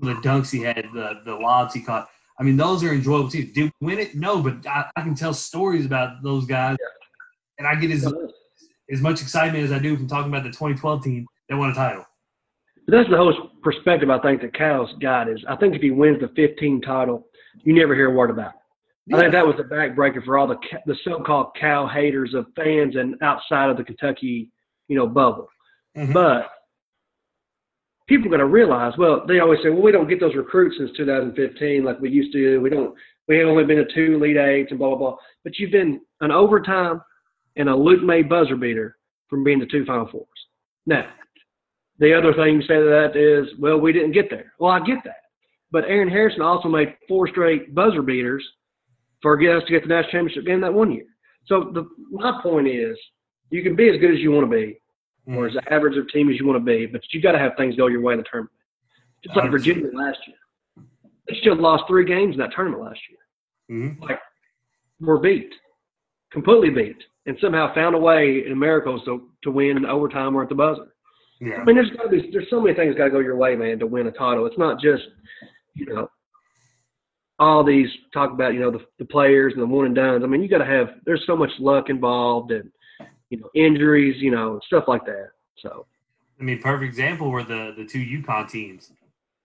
[0.00, 2.08] some of the dunks he had, the the lobs he caught.
[2.38, 3.44] I mean, those are enjoyable too.
[3.44, 4.14] Did we win it?
[4.14, 6.76] No, but I, I can tell stories about those guys,
[7.58, 8.12] and I get as
[8.90, 11.74] as much excitement as I do from talking about the 2012 team that won a
[11.74, 12.04] title.
[12.86, 15.90] But that's the whole perspective I think that Cal's got is I think if he
[15.90, 17.26] wins the 15 title,
[17.62, 18.52] you never hear a word about
[19.08, 19.14] it.
[19.14, 22.96] I think that was the backbreaker for all the the so-called Cal haters of fans
[22.96, 24.50] and outside of the Kentucky,
[24.88, 25.48] you know, bubble.
[25.96, 26.12] Mhm.
[26.12, 26.50] But
[28.06, 30.76] people are going to realize, well, they always say, well, we don't get those recruits
[30.78, 32.58] since 2015 like we used to.
[32.58, 32.94] We don't.
[33.26, 35.16] We have only been to two Elite Eights and blah blah blah.
[35.44, 37.00] But you've been an overtime
[37.56, 38.96] and a Luke Maye buzzer beater
[39.28, 40.26] from being the two Final Fours.
[40.86, 41.06] Now,
[41.98, 44.52] the other thing you say to that is, well, we didn't get there.
[44.58, 45.22] Well, I get that.
[45.70, 48.44] But Aaron Harrison also made four straight buzzer beaters
[49.22, 51.06] for us to get the national championship game that one year.
[51.46, 52.96] So the my point is,
[53.50, 54.78] you can be as good as you want to be,
[55.26, 57.52] or as average of team as you want to be, but you got to have
[57.56, 58.52] things go your way in the tournament.
[59.22, 60.36] Just like Virginia last year,
[61.28, 63.18] they still lost three games in that tournament last year.
[63.70, 64.00] Mhm.
[64.00, 64.20] Like,
[65.00, 65.54] were beat,
[66.30, 70.42] completely beat, and somehow found a way in miracles to to win in overtime or
[70.42, 70.92] at the buzzer.
[71.40, 71.56] Yeah.
[71.56, 73.56] I mean, there's got to be there's so many things got to go your way,
[73.56, 74.44] man, to win a title.
[74.46, 75.04] It's not just
[75.74, 76.08] you know
[77.38, 80.22] all these talk about you know the, the players and the one and dones.
[80.22, 82.70] I mean, you got to have there's so much luck involved and
[83.34, 85.30] you know injuries, you know stuff like that.
[85.56, 85.86] So
[86.40, 88.90] I mean, perfect example were the the two UConn teams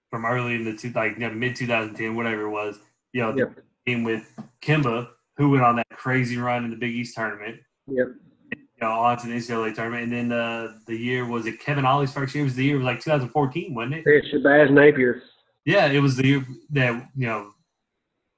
[0.09, 2.79] from early in the two like you know, mid 2010, whatever it was.
[3.13, 3.55] You know, Yep.
[3.55, 3.61] the
[3.91, 4.31] team with
[4.61, 7.57] Kemba, who went on that crazy run in the Big East tournament.
[7.87, 8.07] Yep.
[8.55, 11.85] You know, on to the NCAA tournament, and then uh, the year was it Kevin
[11.85, 12.43] Ollie's first year?
[12.43, 14.03] It was the year it was like 2014, wasn't it?
[14.05, 15.21] it's Shabazz Napier.
[15.65, 17.51] Yeah, it was the year that you know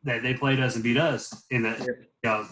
[0.04, 1.88] that they played us and beat us in the Yep.
[1.88, 2.46] you know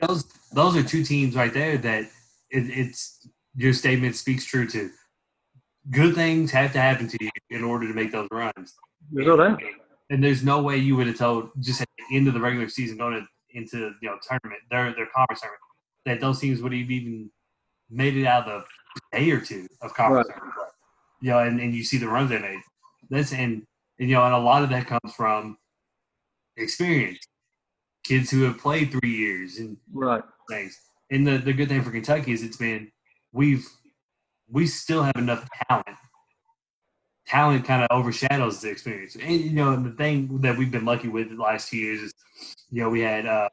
[0.00, 2.02] those those are two teams right there that
[2.50, 4.90] it, it's your statement speaks true to.
[5.90, 8.74] Good things have to happen to you in order to make those runs,
[9.12, 9.60] There's no doubt.
[10.10, 12.68] and there's no way you would have told just at the end of the regular
[12.68, 15.60] season going into you know tournament their their conference tournament
[16.04, 17.30] that those teams would have even
[17.90, 18.64] made it out of
[19.12, 20.36] a day or two of conference Right.
[20.38, 20.62] tournament.
[21.22, 22.60] You know, and, and you see the runs they made.
[23.08, 23.62] That's and,
[23.98, 25.56] and you know, and a lot of that comes from
[26.56, 27.18] experience.
[28.06, 30.22] Kids who have played three years and Right.
[30.48, 30.78] things.
[31.10, 32.90] And the, the good thing for Kentucky is it's been
[33.32, 33.66] we've
[34.48, 35.96] we still have enough talent.
[37.26, 39.16] Talent kind of overshadows the experience.
[39.16, 42.14] And you know, the thing that we've been lucky with the last two years is,
[42.70, 43.48] you know, we had uh,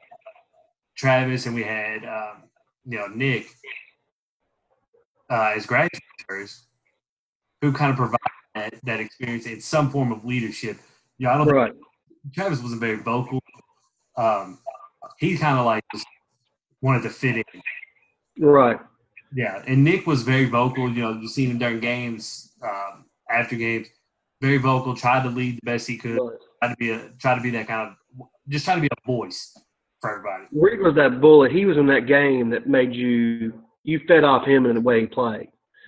[0.96, 2.44] Travis and we had um,
[2.86, 3.48] you know Nick
[5.30, 6.68] uh, as graduates
[7.62, 8.18] who kind of provide
[8.56, 10.78] that, that experience in some form of leadership.
[11.18, 11.86] You know, I don't think
[12.34, 13.40] Travis wasn't very vocal.
[14.18, 14.60] Um,
[15.20, 16.06] he kind of like just
[16.82, 17.44] wanted to fit in.
[18.40, 18.80] Right.
[19.36, 20.90] Yeah, and Nick was very vocal.
[20.90, 23.88] You know, you seen him during games, um, after games,
[24.42, 24.96] very vocal.
[24.96, 26.18] Tried to lead the best he could.
[26.18, 26.38] right.
[26.62, 29.08] Tried to be a try to be that kind of just try to be a
[29.08, 29.58] voice
[30.02, 30.46] for everybody.
[30.52, 31.52] Reed was that bullet.
[31.52, 33.54] He was in that game that made you
[33.84, 35.48] you fed off him in the way he played.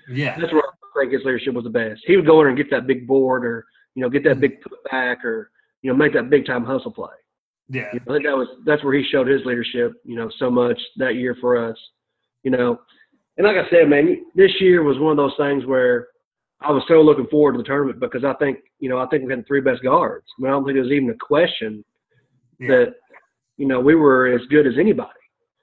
[0.09, 2.01] Yeah, That's where I think his leadership was the best.
[2.05, 3.65] He would go in and get that big board, or
[3.95, 5.51] you know, get that big putback, or
[5.81, 7.13] you know, make that big time hustle play.
[7.69, 9.93] Yeah, You know, I think that was that's where he showed his leadership.
[10.03, 11.77] You know, so much that year for us.
[12.43, 12.79] You know,
[13.37, 16.07] and like I said, man, this year was one of those things where
[16.61, 19.23] I was so looking forward to the tournament because I think you know I think
[19.23, 20.25] we had the three best guards.
[20.37, 21.83] I, mean, I don't think there was even a question
[22.59, 22.67] yeah.
[22.67, 22.93] that
[23.57, 25.09] you know we were as good as anybody.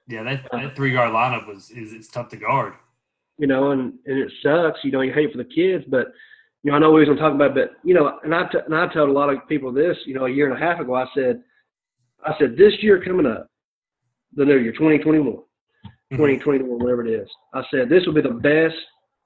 [0.07, 0.23] yeah.
[0.23, 2.73] That uh, that three guard lineup was is it's tough to guard.
[3.37, 4.79] you know, and, and it sucks.
[4.83, 6.07] You know, you hate for the kids, but
[6.63, 8.47] you know, I know we was gonna talk about, it, but you know, and I
[8.47, 10.65] t- and I told a lot of people this, you know, a year and a
[10.65, 10.95] half ago.
[10.95, 11.41] I said,
[12.25, 13.47] I said this year coming up,
[14.35, 16.15] the new year, 2021, mm-hmm.
[16.15, 17.29] 2021, whatever it is.
[17.53, 18.75] I said this will be the best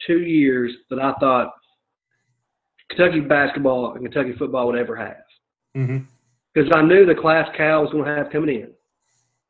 [0.06, 1.54] two years that I thought
[2.90, 5.18] Kentucky basketball and Kentucky football would ever have
[5.76, 5.98] mm-hmm.
[6.54, 8.70] because I knew the class Cal was going to have coming in.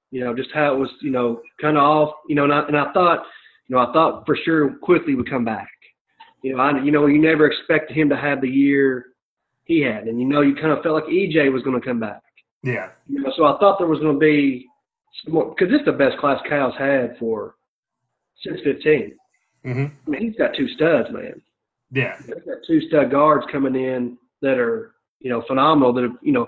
[0.09, 2.13] You know, just how it was, you know, kind of off.
[2.29, 3.25] You know, and I, and I thought,
[3.67, 5.67] you know, I thought for sure Quickley would come back.
[6.43, 9.07] You know, I, you know, you never expected him to have the year
[9.65, 11.99] he had, and you know, you kind of felt like EJ was going to come
[11.99, 12.21] back.
[12.63, 14.67] Yeah, You know, so I thought there was going to be
[15.25, 17.55] because this is the best class Cal's had for
[18.43, 19.15] since 15.
[19.63, 21.41] hmm I mean, he's got two studs, man.
[21.91, 25.93] yeah, He's got two stud guards coming in that are, you know, phenomenal.
[25.93, 26.47] That have, you know,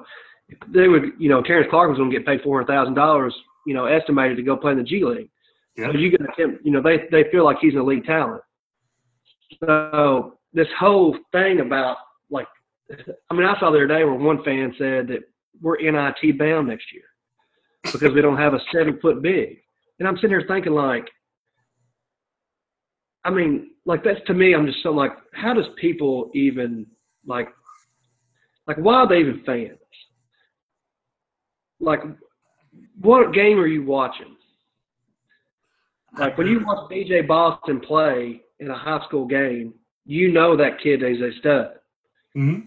[0.67, 3.33] they would, you know, Terrence Clarke was going to get paid four hundred thousand dollars,
[3.65, 5.29] you know, estimated to go play in the G League.
[5.77, 5.91] Yep.
[5.93, 8.41] So you get him, you know, they they feel like he's an elite talent.
[9.63, 11.97] So this whole thing about
[12.29, 12.47] like,
[13.29, 15.21] I mean, I saw the other day where one fan said that
[15.61, 17.03] we're NIT bound next year
[17.91, 19.57] because we don't have a seven foot big,
[19.99, 21.07] and I'm sitting here thinking like,
[23.23, 26.85] I mean, like that's to me, I'm just so like, how does people even
[27.25, 27.49] like,
[28.67, 29.77] like why are they even fans?
[31.79, 32.01] Like,
[32.99, 34.35] what game are you watching?
[36.17, 39.73] Like when you watch BJ Boston play in a high school game,
[40.05, 41.71] you know that kid is a stud.
[42.33, 42.59] hmm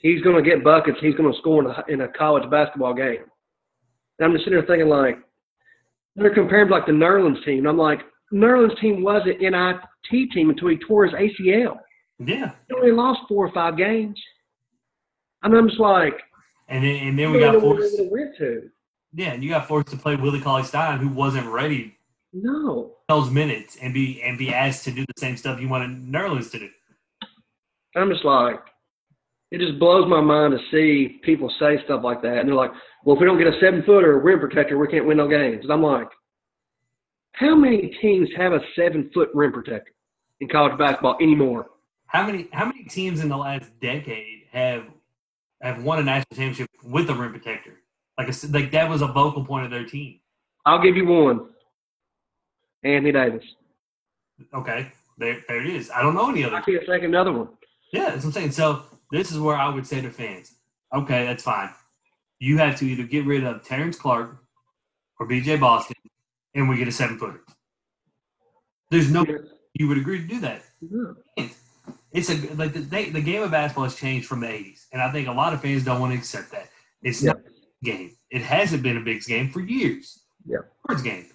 [0.00, 0.98] He's going to get buckets.
[1.00, 3.24] He's going to score in a, in a college basketball game.
[4.18, 5.18] And I'm just sitting there thinking like,
[6.16, 7.58] they're comparing to like the Nerlens team.
[7.60, 8.00] And I'm like,
[8.32, 11.78] Nerlens team was an NIT team until he tore his ACL.
[12.18, 12.52] Yeah.
[12.68, 14.20] He only lost four or five games.
[15.44, 16.14] Mean, I'm just like,
[16.68, 17.96] And then, and then we got forced.
[18.10, 18.68] went to.
[19.14, 21.96] Yeah, and you got forced to play Willie Cauley-Stein, who wasn't ready
[22.32, 22.96] No.
[23.08, 26.50] those minutes and be and be asked to do the same stuff you wanted Nerlens
[26.50, 26.68] to do.
[27.96, 28.60] I'm just like,
[29.50, 32.38] it just blows my mind to see people say stuff like that.
[32.38, 32.72] And they're like,
[33.04, 35.60] well, if we don't get a seven footer rim protector, we can't win no games.
[35.62, 36.08] And I'm like,
[37.32, 39.92] how many teams have a seven foot rim protector
[40.40, 41.66] in college basketball anymore?
[42.06, 44.84] How many how many teams in the last decade have
[45.62, 47.74] have won a national championship with a rim protector?
[48.18, 50.20] Like a, like that was a vocal point of their team.
[50.66, 51.48] I'll give you one.
[52.84, 53.44] Anthony Davis.
[54.54, 55.90] Okay, there there it is.
[55.90, 56.60] I don't know any I other.
[56.62, 57.48] can't think of another one.
[57.92, 58.50] Yeah, that's what I'm saying.
[58.52, 60.54] So this is where I would say to fans,
[60.94, 61.70] okay, that's fine.
[62.38, 64.36] You have to either get rid of Terrence Clarke
[65.18, 65.96] or BJ Boston,
[66.54, 67.40] and we get a seven footer.
[68.90, 69.24] There's no
[69.74, 70.62] you would agree to do that.
[72.12, 75.02] It's a like the they, the game of basketball has changed from the '80s, and
[75.02, 76.68] I think a lot of fans don't want to accept that.
[77.02, 77.32] It's Yeah.
[77.32, 78.16] not a game.
[78.30, 80.24] It hasn't been a big game for years.
[80.46, 80.58] Yeah.
[80.86, 81.26] Guards game.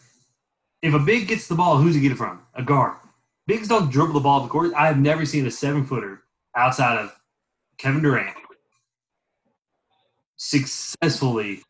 [0.82, 2.41] If a big gets the ball, who's he get it from?
[2.55, 2.97] A guard.
[3.45, 4.74] Bigs don't dribble the ball to the court.
[4.74, 6.24] I have never seen a seven footer
[6.55, 7.15] outside of
[7.78, 8.36] Kevin Durant
[10.38, 11.61] successfully,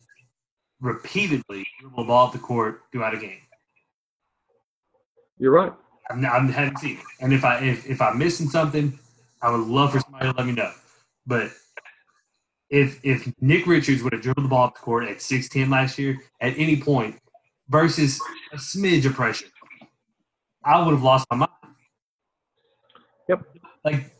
[0.81, 3.39] repeatedly dribble the ball up the court throughout a game.
[5.37, 5.73] You're right.
[6.09, 7.03] I've, n- I haven't seen it.
[7.21, 8.97] And if I if, if I'm missing something,
[9.41, 10.71] I would love for somebody to let me know.
[11.25, 11.51] But
[12.69, 15.69] if if Nick Richards would have dribbled the ball up the court at six ten
[15.69, 17.19] last year at any point
[17.69, 18.19] versus
[18.51, 19.45] a smidge of pressure,
[20.65, 21.51] I would have lost my mind.
[23.29, 23.43] Yep.
[23.85, 24.15] Like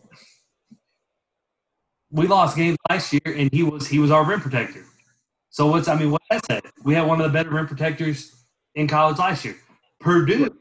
[2.14, 4.86] we lost games last year, and he was he was our rim protector.
[5.50, 8.46] So what's I mean, what I said, We had one of the better rim protectors
[8.76, 9.58] in college last year.
[10.00, 10.56] Purdue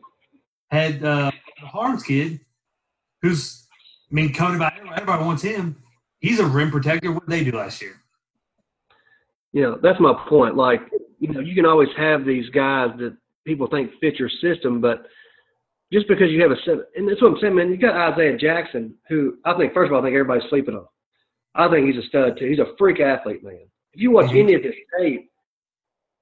[0.70, 1.30] had uh,
[1.62, 2.40] Haarms kid,
[3.20, 3.66] who's
[4.10, 5.02] I mean, coveted by everybody.
[5.02, 5.76] Everybody wants him.
[6.20, 7.12] He's a rim protector.
[7.12, 8.00] What did they do last year?
[9.52, 10.56] Know, that's my point.
[10.56, 10.80] Like,
[11.18, 13.14] you know, you can always have these guys that
[13.46, 15.06] people think fit your system, but
[15.92, 16.56] just because you have a
[16.96, 17.70] and that's what I'm saying, man.
[17.70, 20.86] You got Isaiah Jackson, who I think, first of all, I think everybody's sleeping on.
[21.54, 22.46] I think he's a stud too.
[22.46, 23.66] He's a freak athlete, man.
[23.92, 24.38] If you watch Mhm.
[24.40, 25.30] any of his tape,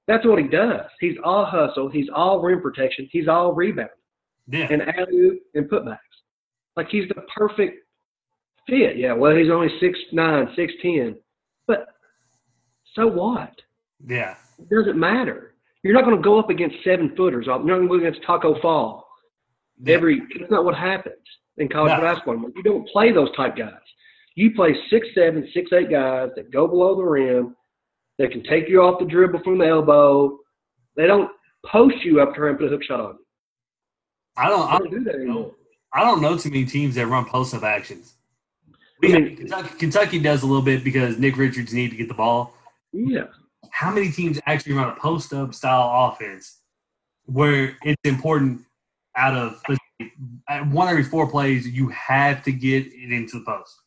[0.07, 0.89] that's what he does.
[0.99, 1.87] He's all hustle.
[1.89, 3.07] He's all rim protection.
[3.11, 3.89] He's all rebound
[4.47, 5.99] Yeah, and alley and putbacks.
[6.75, 7.85] Like he's the perfect
[8.67, 8.97] fit.
[8.97, 11.17] Yeah, well, he's only six nine, six ten,
[11.67, 11.87] but
[12.93, 13.61] so what?
[14.05, 15.55] yeah, It doesn't matter.
[15.83, 17.45] You're not going to go up against seven footers.
[17.47, 19.07] You're not going to go against Tacko Fall.
[19.83, 19.95] yeah.
[19.95, 21.15] Every that's not what happens
[21.57, 22.01] in college No.
[22.01, 22.51] basketball.
[22.55, 23.73] You don't play those type guys.
[24.41, 27.55] You play six seven, six eight guys that go below the rim,
[28.17, 30.35] that can take you off the dribble from the elbow.
[30.95, 31.29] They don't
[31.63, 33.25] post you up to and put a hook shot on you.
[34.37, 34.67] I don't.
[34.67, 35.51] I don't do that anymore.
[35.93, 38.15] I don't know too many teams that run post up actions.
[38.99, 42.07] We I mean- Kentucky, Kentucky does a little bit because Nick Richards need to get
[42.07, 42.55] the ball.
[42.93, 43.25] Yeah.
[43.69, 46.61] How many teams actually run a post up style offense
[47.25, 48.61] where it's important
[49.15, 49.61] out of
[50.71, 53.77] one every four plays you have to get it into the post?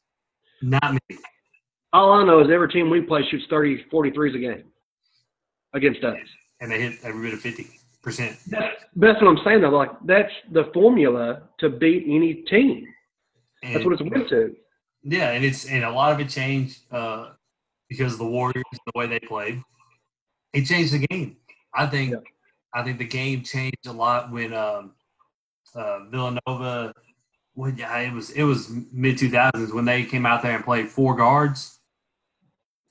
[0.65, 1.21] Not many.
[1.93, 4.65] All I know is every team we play shoots 30, 43s a game
[5.75, 6.17] against us.
[6.61, 7.67] and they hit every bit of fifty
[8.03, 8.37] percent.
[8.49, 9.71] That's, that's what I'm saying though.
[9.71, 12.87] Like that's the formula to beat any team.
[13.63, 14.55] That's what it's went to.
[15.03, 17.31] Yeah, and it's and a lot of it changed uh,
[17.89, 19.63] because of the Warriors, the way they played.
[20.53, 21.37] It changed the game.
[21.75, 22.13] I think.
[22.13, 22.19] Yeah.
[22.77, 24.93] I think the game changed a lot when um,
[25.77, 26.93] uh, Villanova.
[27.55, 30.65] When yeah, it was it was mid two thousands when they came out there and
[30.65, 31.79] played four guards.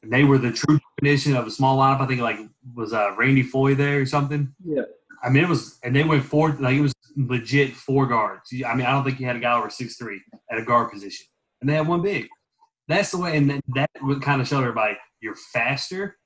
[0.01, 2.01] And they were the true definition of a small lineup.
[2.01, 2.39] I think like
[2.73, 4.53] was uh, Randy Foye there or something.
[4.65, 4.83] Yeah.
[5.23, 6.49] I mean, it was, and they went four.
[6.59, 8.51] Like it was legit four guards.
[8.65, 10.91] I mean, I don't think you had a guy over six three at a guard
[10.91, 11.27] position,
[11.61, 12.27] and they had one big.
[12.89, 16.17] That's the way, and that- that would kind of show everybody you're faster,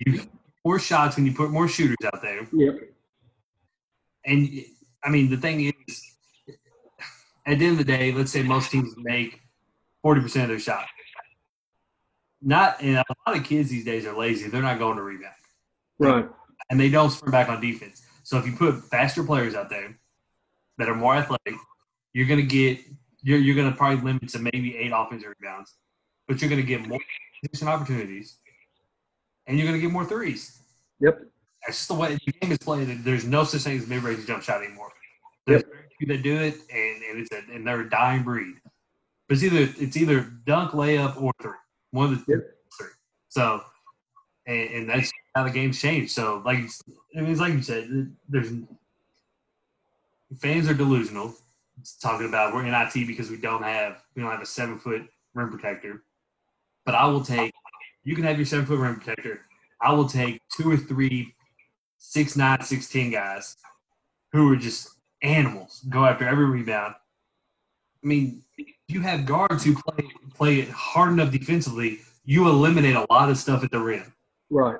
[0.00, 0.28] You get
[0.66, 2.46] more shots when you put more shooters out there.
[2.52, 2.74] Yep.
[4.26, 4.64] And
[5.02, 6.02] I mean, the thing is,
[7.48, 9.40] at the end of the day, let's say most teams make
[10.02, 10.88] forty percent of their shots.
[12.40, 14.48] Not and a lot of kids these days are lazy.
[14.48, 15.34] They're not going to rebound,
[15.98, 16.28] Right.
[16.70, 18.02] and they don't sprint back on defense.
[18.22, 19.98] So if you put faster players out there
[20.76, 21.54] that are more athletic,
[22.12, 22.78] you're going to get
[23.22, 25.74] you're you're going to probably limit to maybe eight offensive rebounds,
[26.28, 27.00] but you're going to get more
[27.42, 28.36] position opportunities,
[29.46, 30.60] and you're going to get more threes.
[31.00, 31.22] Yep.
[31.66, 33.02] That's just the way the game is played.
[33.02, 34.92] There's no such thing as mid-range jump shot anymore.
[35.46, 35.72] There's few
[36.06, 38.54] that do it, and, and it's a, and they're a dying breed.
[39.28, 41.52] But it's either it's either dunk, layup, or three.
[41.90, 42.40] One of the Yep.
[42.78, 42.88] three.
[43.28, 43.62] So,
[44.46, 46.12] and, and that's how the game's changed.
[46.12, 46.58] So, like
[47.16, 48.52] I mean, it's like you said, there's
[50.40, 51.34] fans are delusional.
[51.80, 55.02] It's talking about we're NIT because we don't have we don't have a seven foot
[55.34, 56.02] rim protector.
[56.84, 57.52] But I will take.
[58.04, 59.42] You can have your seven foot rim protector.
[59.80, 61.34] I will take two or three
[61.98, 63.56] six nine, six ten guys
[64.32, 66.94] who are just animals, go after every rebound.
[68.02, 68.42] I mean,
[68.88, 73.36] you have guards who play play it hard enough defensively, you eliminate a lot of
[73.38, 74.12] stuff at the rim.
[74.50, 74.78] Right.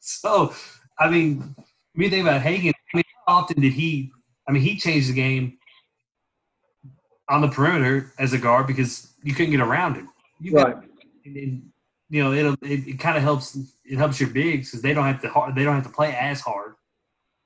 [0.00, 0.52] So,
[0.98, 1.54] I mean,
[1.94, 4.10] when you think about Hagan, I mean, how often did he?
[4.48, 5.58] I mean, he changed the game
[7.28, 10.08] on the perimeter as a guard because you couldn't get around him.
[10.40, 10.88] You got- Right.
[11.26, 11.62] and, and,
[12.10, 13.56] you know, it'll, it it kind of helps.
[13.84, 16.40] It helps your bigs because they don't have to they don't have to play as
[16.40, 16.74] hard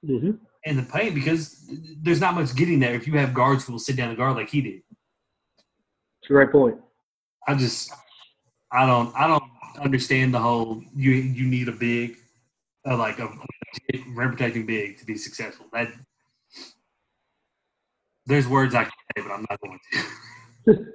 [0.04, 0.32] Mm-hmm.
[0.64, 1.68] In the paint because
[2.02, 4.36] there's not much getting there if you have guards who will sit down and guard
[4.36, 4.82] like he did.
[6.20, 6.76] It's a great point.
[7.48, 7.90] I just,
[8.70, 9.42] I don't, I don't
[9.80, 12.16] understand the whole you you need a big,
[12.88, 15.66] uh, like a legit rim protecting big to be successful.
[15.72, 15.88] That
[18.26, 19.78] there's words I can say, but I'm not going
[20.66, 20.92] to.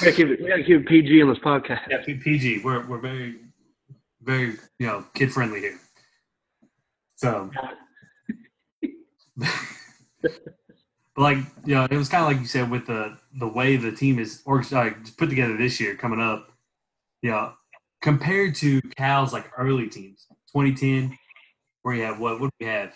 [0.00, 1.80] We gotta keep it, we gotta keep it PG on this podcast.
[1.90, 2.60] Yeah, PG.
[2.64, 3.36] We're we're very,
[4.22, 5.78] very you know kid friendly here.
[7.16, 7.50] So,
[11.16, 13.92] like you know, it was kind of like you said with the the way the
[13.92, 16.52] team is or uh, put together this year coming up.
[17.22, 17.52] You know,
[18.00, 21.16] compared to Cal's like early teams, 2010,
[21.82, 22.40] where you have what?
[22.40, 22.92] What do we have?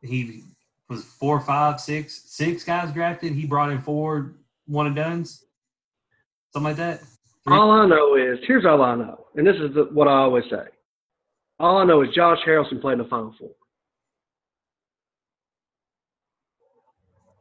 [0.00, 0.42] He
[0.88, 3.32] was four, five, six, six guys drafted.
[3.32, 4.34] He brought in four
[4.66, 5.44] one and duns,
[6.52, 7.02] something like that.
[7.46, 10.44] All I know is here's all I know, and this is the, what I always
[10.50, 10.64] say.
[11.58, 13.50] All I know is Josh Harrelson played in the Final Four.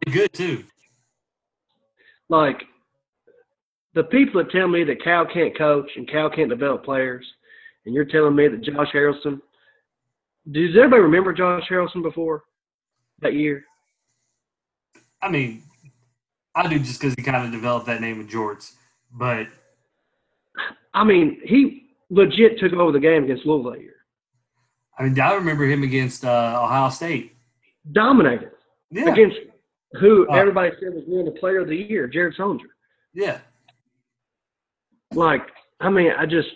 [0.10, 0.64] Good too.
[2.30, 2.64] Like
[3.94, 7.26] the people that tell me that Cal can't coach and Cal can't develop players,
[7.86, 9.42] and you're telling me that Josh Harrelson.
[10.52, 12.44] Does everybody remember Josh Harrelson before
[13.22, 13.64] that year?
[15.22, 15.62] I mean,
[16.56, 18.74] I do just because he kind of developed that name with Jorts.
[19.12, 19.48] But
[20.94, 23.96] I mean, he legit took over the game against Louisville that year.
[24.98, 27.36] I mean, I remember him against uh, Ohio State.
[27.92, 28.52] Dominated
[28.90, 29.38] Yeah, against
[30.00, 32.70] who Uh, everybody said was winning the player of the year, Jared Sullinger.
[33.14, 33.40] yeah,
[35.14, 35.42] like
[35.80, 36.50] I mean, I just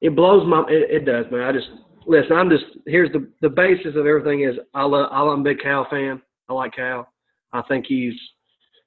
[0.00, 1.42] it blows my it, it does, man.
[1.42, 1.68] I just
[2.06, 2.32] listen.
[2.36, 5.86] I'm just here's the the basis of everything is I love I'm a big Cal
[5.90, 6.20] fan.
[6.48, 7.08] I like Cal.
[7.52, 8.14] I think he's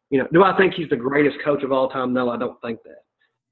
[0.10, 2.14] you know do I think he's the greatest coach of all time?
[2.14, 3.00] No, I don't think that.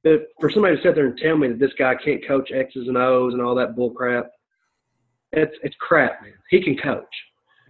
[0.03, 2.87] But for somebody to sit there and tell me that this guy can't coach X's
[2.87, 4.31] and O's and all that bull crap,
[5.31, 6.33] it's it's crap, man.
[6.49, 7.05] He can coach.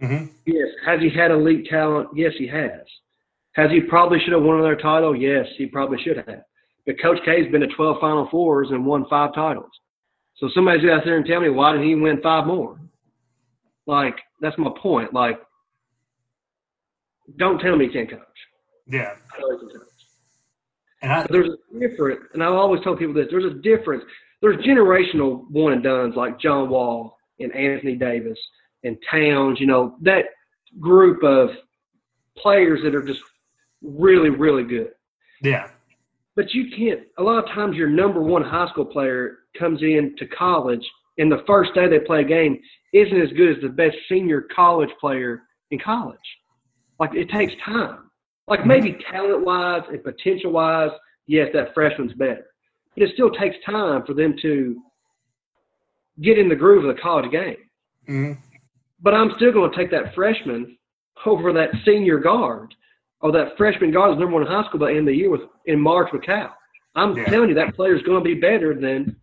[0.02, 0.68] Hmm Yes.
[0.84, 2.08] Has he had elite talent?
[2.14, 2.80] Yes, he has.
[3.54, 5.14] Has he probably should have won another title?
[5.14, 6.42] Yes, he probably should have.
[6.86, 9.70] But Coach K's been to 12 Final Fours and won five titles.
[10.36, 12.80] So somebody's out there and tell me why didn't he win five more?
[13.86, 15.12] Like that's my point.
[15.14, 15.38] Like,
[17.38, 18.18] don't tell me he can't coach.
[18.88, 19.12] yeah.
[19.32, 19.88] I can coach.
[21.02, 24.04] And I, there's a difference, and I always tell people this: there's a difference.
[24.40, 28.38] There's generational one and duns like John Wall and Anthony Davis
[28.84, 29.60] and Towns.
[29.60, 30.26] You know that
[30.80, 31.50] group of
[32.36, 33.20] players that are just
[33.82, 34.92] really, really good.
[35.42, 35.68] yeah,
[36.34, 37.00] But you can't.
[37.18, 40.84] A lot of times, your number one high school player comes into college,
[41.18, 42.58] and the first day they play a game
[42.92, 46.18] isn't as good as the best senior college player in college.
[46.98, 48.10] Like it takes time.
[48.48, 50.90] Like maybe talent wise and potential wise,
[51.26, 52.46] yes, that freshman's better.
[52.94, 54.80] But it still takes time for them to
[56.20, 57.56] get in the groove of the college game.
[58.06, 58.32] hmm
[59.02, 60.78] But I'm still going to take that freshman
[61.26, 62.74] over that senior guard
[63.20, 65.16] or that freshman guard is number one in high school by the end of the
[65.16, 66.54] year with in March with Cal.
[66.94, 67.24] I'm Yeah.
[67.26, 69.16] telling you that player is going to be better than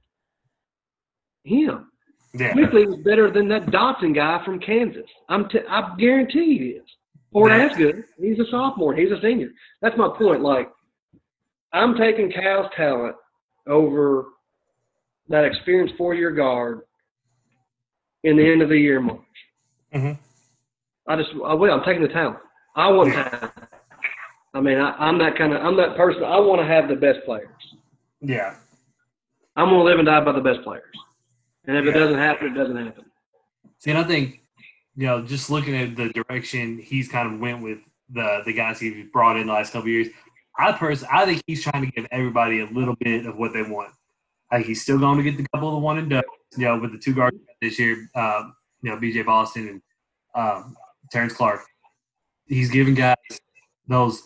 [1.43, 1.91] him.
[2.33, 5.05] yeah, Quickley was better than that Dotson guy from Kansas.
[5.29, 6.85] I'm t- I guarantee he is.
[7.31, 7.65] Or Yeah.
[7.69, 8.03] as good.
[8.19, 8.93] He's a sophomore.
[8.95, 9.49] He's a senior.
[9.81, 10.41] That's my point.
[10.41, 10.69] Like
[11.73, 13.15] I'm taking Cal's talent
[13.67, 14.25] over
[15.29, 16.81] that experienced four year guard
[18.23, 19.19] in the end of the year March.
[19.93, 20.21] Mm-hmm.
[21.11, 21.73] I just I will.
[21.73, 22.37] I'm taking the talent.
[22.75, 23.51] I want talent.
[24.53, 26.23] I mean, I, I'm that kind of I'm that person.
[26.23, 27.49] I want to have the best players.
[28.21, 28.55] Yeah.
[29.55, 30.83] I'm gonna live and die by the best players.
[31.65, 33.05] And if it doesn't happen, it doesn't happen.
[33.77, 34.41] See, and I think,
[34.95, 37.79] you know, just looking at the direction he's kind of went with
[38.09, 40.07] the the guys he's brought in the last couple of years,
[40.57, 43.61] I personally, I think he's trying to give everybody a little bit of what they
[43.61, 43.91] want.
[44.51, 46.23] Like he's still going to get the couple of the one and done,
[46.57, 49.81] you know, with the two guards this year, um, you know, BJ Boston and
[50.35, 50.75] um,
[51.11, 51.61] Terrence Clarke.
[52.47, 53.15] He's giving guys
[53.87, 54.21] those.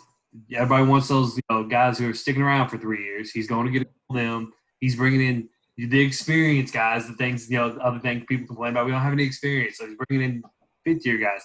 [0.51, 3.31] Everybody wants those, you know, guys who are sticking around for three years.
[3.31, 4.51] He's going to get them.
[4.79, 8.85] He's bringing in the experience guys, the things, you know, other things people complain about.
[8.85, 9.77] We don't have any experience.
[9.77, 10.43] So he's bringing in
[10.85, 11.41] fifth year guys.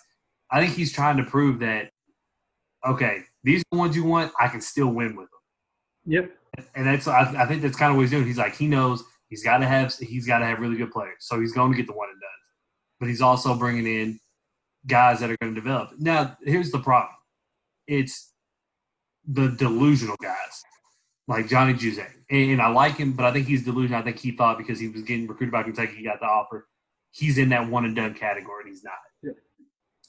[0.50, 1.90] I think he's trying to prove that,
[2.86, 4.32] okay, these are the ones you want.
[4.40, 5.40] I can still win with them.
[6.06, 6.32] Yep.
[6.74, 8.26] And that's, I, I think that's kind of what he's doing.
[8.26, 11.16] He's like, he knows he's got to have, he's got to have really good players.
[11.20, 12.27] So he's going to get the one and done.
[13.00, 14.20] But he's also bringing in
[14.86, 15.90] guys that are going to develop.
[15.98, 17.14] Now, here's the problem
[17.86, 18.32] it's
[19.26, 20.64] the delusional guys
[21.26, 22.10] like Johnny Juzang.
[22.30, 24.00] And, and I like him, but I think he's delusional.
[24.00, 26.66] I think he thought because he was getting recruited by Kentucky, he got the offer.
[27.10, 28.94] He's in that one and done category, and he's not.
[29.22, 29.32] Yeah.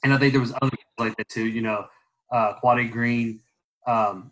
[0.03, 1.45] And I think there was other guys like that too.
[1.45, 1.85] You know,
[2.31, 3.41] uh, Quade Green.
[3.87, 4.31] Um,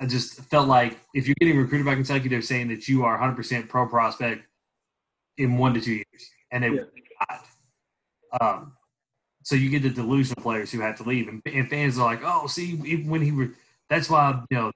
[0.00, 3.18] I just felt like if you're getting recruited by Kentucky, they're saying that you are
[3.18, 4.44] 100% pro prospect
[5.38, 6.82] in one to two years, and they Yeah.
[7.28, 7.44] not.
[8.40, 8.72] Um,
[9.42, 12.20] so you get the delusional players who have to leave, and, and fans are like,
[12.22, 13.50] "Oh, see, even when he, re-
[13.88, 14.72] that's why you know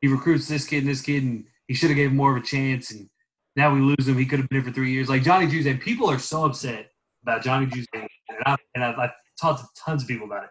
[0.00, 2.42] he recruits this kid and this kid, and he should have gave him more of
[2.42, 3.08] a chance, and
[3.56, 4.16] now we lose him.
[4.16, 5.08] He could have been here for three years.
[5.08, 6.90] Like Johnny Juice, and people are so upset
[7.22, 8.08] about Johnny Juice, and,
[8.46, 10.50] I, and I've, I've talked to tons of people about it.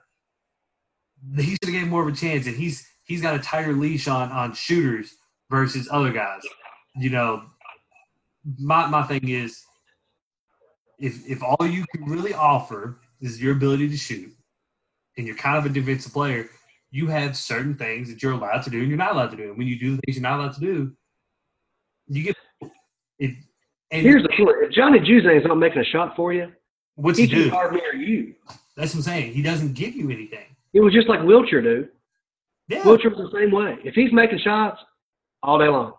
[1.42, 4.08] He should have gave more of a chance, and he's he's got a tighter leash
[4.08, 5.16] on on shooters
[5.50, 6.42] versus other guys.
[6.96, 7.44] You know,
[8.60, 9.64] my my thing is,
[11.00, 14.32] if if all you can really offer is your ability to shoot,
[15.18, 16.50] and you're kind of a defensive player,
[16.92, 19.50] you have certain things that you're allowed to do and you're not allowed to do.
[19.50, 20.92] And when you do the things you're not allowed to do,
[22.08, 22.36] you get
[23.20, 23.36] it.
[23.90, 26.52] Here's the point: if Johnny Juzang is not making a shot for you,
[26.96, 27.50] what's he he do?
[27.50, 28.36] hard mirror you.
[28.76, 29.34] That's what I'm saying.
[29.34, 30.46] He doesn't give you anything.
[30.74, 31.90] It was just like Wiltjer, dude.
[32.68, 33.78] Yeah, Wiltjer was the same way.
[33.84, 34.80] If he's making shots
[35.44, 35.94] all day long,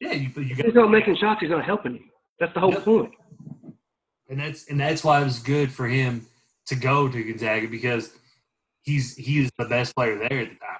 [0.00, 0.12] yeah.
[0.12, 2.04] You, you if got he's not making shots, he's not helping you.
[2.38, 2.84] That's the whole Yep.
[2.84, 3.14] point.
[4.28, 6.26] And that's and that's why it was good for him
[6.66, 8.12] to go to Gonzaga because
[8.82, 10.78] he's he is the best player there at the time.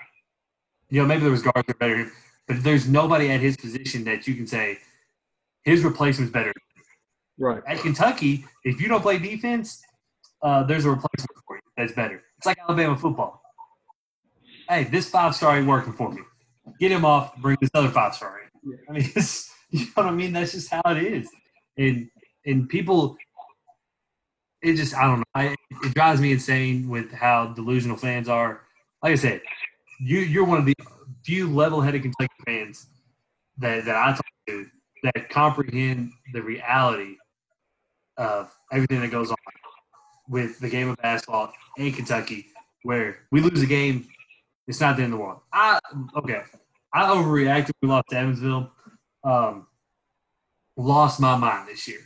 [0.91, 2.11] You know, maybe there was guards that better,
[2.47, 4.79] but there's nobody at his position that you can say
[5.63, 6.53] his replacement's better.
[7.39, 7.63] Right.
[7.67, 9.83] At Kentucky, if you don't play defense,
[10.43, 12.23] uh, there's a replacement for you that's better.
[12.39, 13.43] It's like Alabama football.
[14.69, 16.23] Hey, this five star ain't working for me.
[16.81, 17.37] Get him off.
[17.39, 18.79] Bring this other five star in.
[18.89, 20.33] I mean, it's, you know what I mean.
[20.33, 21.29] That's just how it is.
[21.77, 22.09] And
[22.47, 23.17] and people,
[24.63, 25.25] it just I don't know.
[25.35, 25.55] I,
[25.85, 28.63] it drives me insane with how delusional fans are.
[29.03, 29.41] Like I said,
[30.01, 30.75] you you're one of the
[31.25, 32.87] few level headed Kentucky fans
[33.59, 34.67] that that I talk to
[35.05, 37.17] that comprehend the reality
[38.17, 39.37] of everything that goes on
[40.29, 42.47] with the game of basketball in Kentucky,
[42.83, 44.09] where we lose a game,
[44.67, 45.41] it's not the end of the world.
[45.53, 45.79] I
[46.17, 46.43] okay,
[46.93, 47.71] I overreacted.
[47.83, 48.73] We lost to Evansville.
[49.25, 49.67] Um,
[50.77, 52.01] lost my mind this year,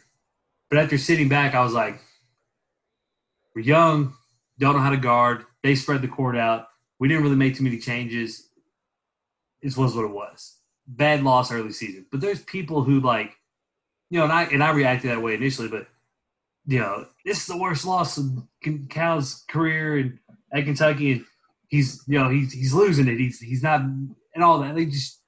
[0.70, 2.00] but after sitting back, I was like,
[3.54, 4.14] "We're young,
[4.58, 5.44] don't know how to guard.
[5.62, 6.68] They spread the court out.
[6.98, 8.48] We didn't really make too many changes.
[9.62, 10.56] This was what it was.
[10.86, 12.06] Bad loss early season.
[12.10, 13.34] But there's people who like,
[14.10, 15.88] you know, and I and I reacted that way initially, but
[16.66, 18.24] you know, this is the worst loss of
[18.88, 20.18] Cal's career and
[20.52, 21.24] at Kentucky, and
[21.68, 23.18] he's you know he's he's losing it.
[23.18, 24.74] He's he's not and all that.
[24.74, 25.20] They just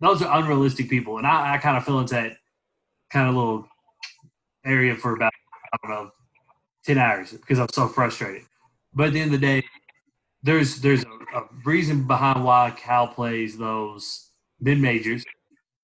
[0.00, 2.36] those are unrealistic people, and I, I kind of fell into that
[3.10, 3.68] kind of little
[4.64, 5.32] area for about
[5.72, 6.10] I don't know
[6.84, 8.42] ten hours because I'm so frustrated.
[8.94, 9.64] But at the end of the day,
[10.42, 14.30] there's there's a, a reason behind why Cal plays those
[14.60, 15.24] mid majors.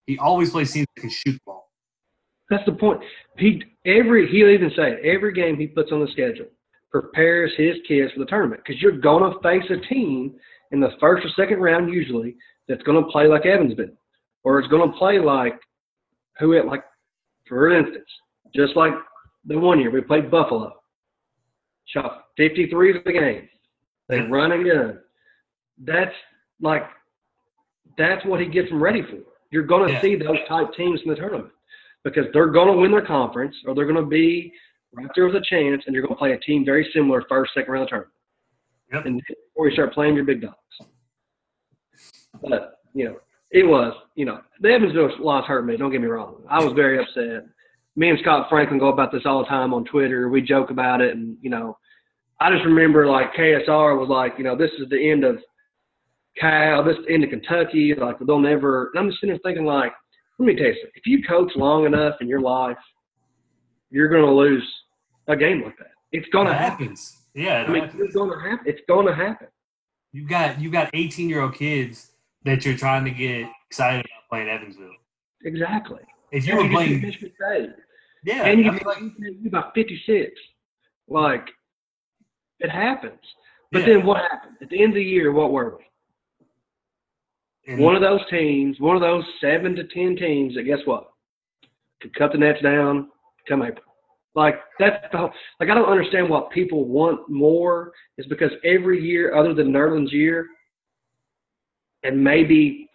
[0.06, 1.70] He always plays teams that can shoot the ball.
[2.50, 3.02] That's the point.
[3.36, 6.46] He every he'll even say it, every game he puts on the schedule
[6.90, 10.34] prepares his kids for the tournament because you're to face a team
[10.72, 12.36] in the first or second round usually
[12.66, 13.90] that's to play like Evansville
[14.42, 15.58] or it's to play like
[16.38, 16.82] who it like
[17.46, 18.08] for instance
[18.54, 18.92] just like
[19.44, 20.72] the one year we played Buffalo
[21.88, 23.48] shot 53 of the game
[24.08, 24.98] they run and gun
[25.84, 26.14] that's
[26.60, 26.84] like
[27.96, 29.18] that's what he gets them ready for
[29.50, 30.00] you're going to Yeah.
[30.02, 31.50] see those type teams in the tournament
[32.04, 34.52] because they're going to win their conference or they're going to be
[34.94, 37.52] right there with a chance, and you're going to play a team very similar first,
[37.54, 38.12] second round of the tournament.
[38.92, 39.06] Yep.
[39.06, 39.22] And
[39.52, 40.54] before you start playing your big dogs.
[42.42, 43.16] But, you know,
[43.50, 45.76] it was, you know, the Evansville loss hurt me.
[45.76, 46.42] Don't get me wrong.
[46.48, 47.46] I was very upset.
[47.98, 50.28] Me and Scott Franklin go about this all the time on Twitter.
[50.28, 51.76] We joke about it, and you know,
[52.40, 55.38] I just remember like KSR was like, you know, this is the end of
[56.38, 57.94] Cal, this is the end of Kentucky.
[57.98, 58.90] Like they'll never.
[58.94, 59.92] And I'm just sitting there thinking like,
[60.38, 60.92] let me tell you something.
[60.94, 62.76] If you coach long enough in your life,
[63.90, 64.64] you're going to lose
[65.26, 65.90] a game like that.
[66.12, 66.86] It's going to happen.
[66.86, 67.16] happens.
[67.34, 68.02] Yeah, it I mean, happens.
[68.04, 68.66] it's going to happen.
[68.68, 69.48] It's going to happen.
[70.12, 72.12] You got you got 18 year old kids
[72.44, 74.92] that you're trying to get excited about playing Evansville.
[75.44, 76.00] Exactly.
[76.30, 77.70] If you were playing, Michigan State.
[78.24, 80.30] Yeah, and you I mean, like, you about 56.
[81.08, 81.46] Like,
[82.60, 83.20] it happens.
[83.72, 83.86] But Yeah.
[83.94, 84.56] then what happened?
[84.60, 85.84] At the end of the year, what were we?
[87.72, 91.10] and- One of those teams, one of those seven to ten teams that guess what?
[92.00, 93.10] Could cut the nets down
[93.46, 93.84] come April.
[94.34, 99.00] Like that's the whole, like I don't understand what people want more is because every
[99.02, 100.46] year other than Nerlens' year,
[102.04, 102.88] and maybe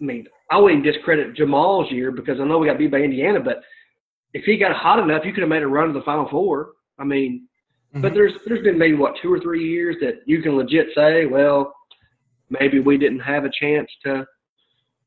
[0.00, 3.40] I mean I wouldn't discredit Jamal's year because I know we got beat by Indiana,
[3.40, 3.62] but
[4.34, 6.72] if he got hot enough, you could have made a run to the Final Four.
[6.98, 7.48] I mean,
[7.94, 8.14] but Mhm.
[8.14, 11.74] there's there's been maybe what two or three years that you can legit say, well,
[12.50, 14.26] maybe we didn't have a chance to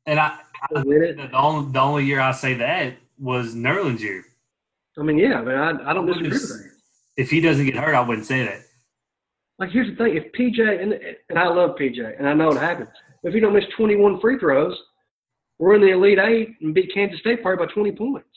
[0.06, 0.38] and I,
[0.74, 1.16] to win it.
[1.16, 4.24] the only the only year I say that was Nerlens' year.
[4.98, 6.70] I mean, yeah, I mean, I, I don't disagree with that.
[7.16, 8.60] If he doesn't get hurt, I wouldn't say that.
[9.58, 10.92] Like, here's the thing: if PJ and
[11.28, 12.88] and I love PJ, and I know it happens.
[13.24, 14.78] If you don't miss 21 free throws,
[15.58, 18.28] we're in the Elite Eight and beat Kansas State probably by 20 points.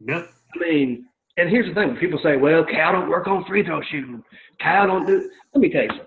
[0.00, 0.30] Yep.
[0.54, 3.64] I mean, and here's the thing: when people say, "Well, Cal don't work on free
[3.64, 4.22] throw shooting.
[4.60, 6.06] Cal don't do." Let me tell you something.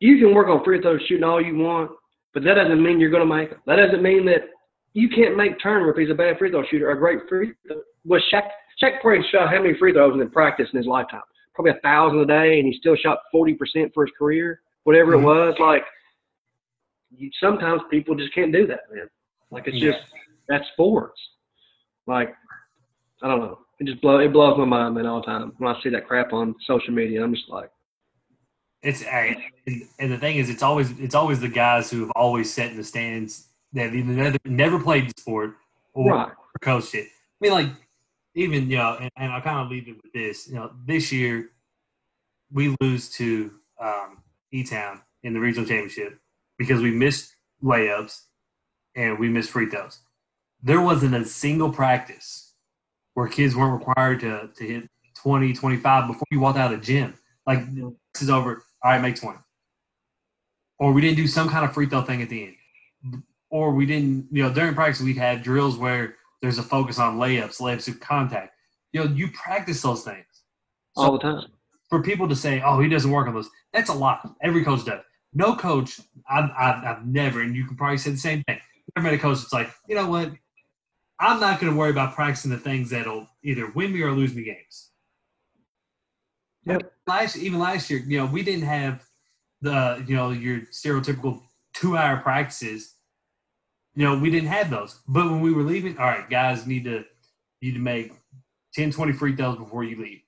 [0.00, 1.90] You can work on free throw shooting all you want,
[2.32, 3.60] but that doesn't mean you're going to make them.
[3.66, 4.50] That doesn't mean that
[4.92, 7.52] you can't make Turner if he's a bad free throw shooter, or a great free.
[7.66, 7.80] Throw.
[8.04, 8.48] Was Shaq?
[8.82, 11.22] Shaq Perry shot how many free throws in practice in his lifetime?
[11.54, 15.20] Probably a thousand a day, and he still shot 40% for his career, whatever Mhm.
[15.20, 15.58] it was.
[15.60, 15.84] Like,
[17.16, 19.08] you, sometimes people just can't do that, man.
[19.52, 19.92] Like, it's Yeah.
[19.92, 20.04] just
[20.48, 21.18] that's sports.
[22.06, 22.34] Like,
[23.22, 23.58] I don't know.
[23.80, 26.06] It just blow it blows my mind, man, all the time when I see that
[26.06, 27.24] crap on social media.
[27.24, 27.70] I'm just like,
[28.82, 29.36] It's and,
[29.98, 32.76] and the thing is, it's always it's always the guys who have always sat in
[32.76, 35.54] the stands that have either never, never played the sport
[35.92, 37.06] or right, coached it.
[37.06, 37.68] I mean, like
[38.34, 40.46] even you know, and, and I'll kind of leave it with this.
[40.48, 41.50] You know, this year
[42.52, 43.50] we lose to
[43.80, 44.18] um,
[44.52, 46.18] E Town in the regional championship
[46.58, 48.20] because we missed layups
[48.94, 49.98] and we missed free throws.
[50.64, 52.54] There wasn't a single practice
[53.12, 56.84] where kids weren't required to, to hit 20, 25 before you walked out of the
[56.84, 57.14] gym.
[57.46, 58.64] Like, this is over.
[58.82, 59.38] All right, make 20.
[60.78, 63.22] Or we didn't do some kind of free throw thing at the end.
[63.50, 67.18] Or we didn't, you know, during practice, we'd have drills where there's a focus on
[67.18, 68.54] layups, layups through contact.
[68.92, 70.24] You know, you practice those things.
[70.96, 71.44] all the time.
[71.90, 74.34] For people to say, oh, he doesn't work on those, that's a lot.
[74.42, 75.02] Every coach does.
[75.34, 78.58] No coach, I've, I've, I've never, and you can probably say the same thing.
[78.96, 80.32] Never met a coach that's like, you know what?
[81.20, 84.34] I'm not going to worry about practicing the things that'll either win me or lose
[84.34, 84.90] me games.
[86.64, 86.92] Yep.
[87.06, 89.04] Last, even last year, you know, we didn't have
[89.60, 91.42] the, you know, your stereotypical
[91.74, 92.94] two-hour practices.
[93.94, 95.00] You know, we didn't have those.
[95.06, 97.04] But when we were leaving, all right, guys need to
[97.62, 98.12] need to make
[98.74, 100.20] 10, 20 free throws before you leave.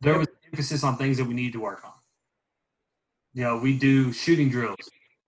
[0.00, 1.92] There was emphasis on things that we need to work on.
[3.34, 4.76] You know, we do shooting drills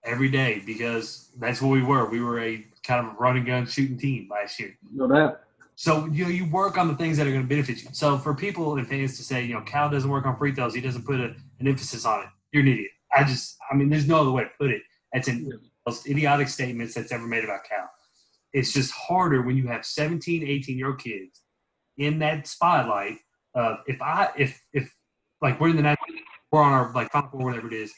[0.05, 2.09] every day because that's what we were.
[2.09, 4.77] We were a kind of a run and gun shooting team last year.
[4.93, 5.41] No doubt.
[5.75, 7.89] So you know, you work on the things that are going to benefit you.
[7.93, 10.75] So for people and fans to say, you know, Cal doesn't work on free throws,
[10.75, 12.27] he doesn't put a, an emphasis on it.
[12.53, 12.91] You're an idiot.
[13.15, 14.83] I just, I mean, there's no other way to put it.
[15.13, 17.89] That's an most idiotic statements that's ever made about Cal.
[18.53, 21.43] It's just harder when you have 17, 18 year old kids
[21.97, 23.19] in that spotlight.
[23.55, 24.93] Uh, if I, if, if
[25.41, 25.99] like we're in the night,
[26.51, 27.93] we're on our like final four, whatever it is,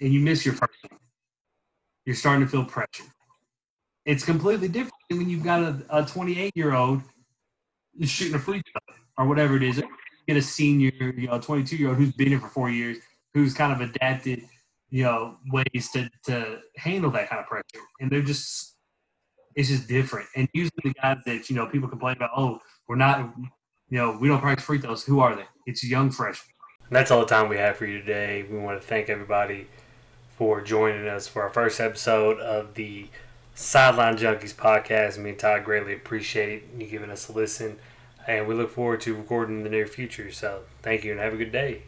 [0.00, 1.00] and you miss your first one,
[2.04, 3.04] you're starting to feel pressure.
[4.04, 7.02] It's completely different when you've got a 28 year old
[8.00, 9.76] shooting a free throw or whatever it is.
[9.78, 9.88] You
[10.26, 12.98] get a senior, you know, 22 year old who's been here for four years,
[13.34, 14.44] who's kind of adapted,
[14.90, 17.84] you know, ways to, to handle that kind of pressure.
[18.00, 18.76] And they're just,
[19.54, 20.26] it's just different.
[20.36, 23.32] And usually the guys that, you know, people complain about, oh, we're not,
[23.88, 25.04] you know, we don't practice free throws.
[25.04, 25.44] Who are they?
[25.66, 26.52] It's young freshmen.
[26.90, 28.44] That's all the time we have for you today.
[28.50, 29.66] We want to thank everybody
[30.36, 33.08] for joining us for our first episode of the
[33.62, 35.18] Sideline Junkies podcast.
[35.18, 37.78] Me and Todd greatly appreciate you giving us a listen,
[38.26, 40.32] and we look forward to recording in the near future.
[40.32, 41.82] So, thank you and have a good day.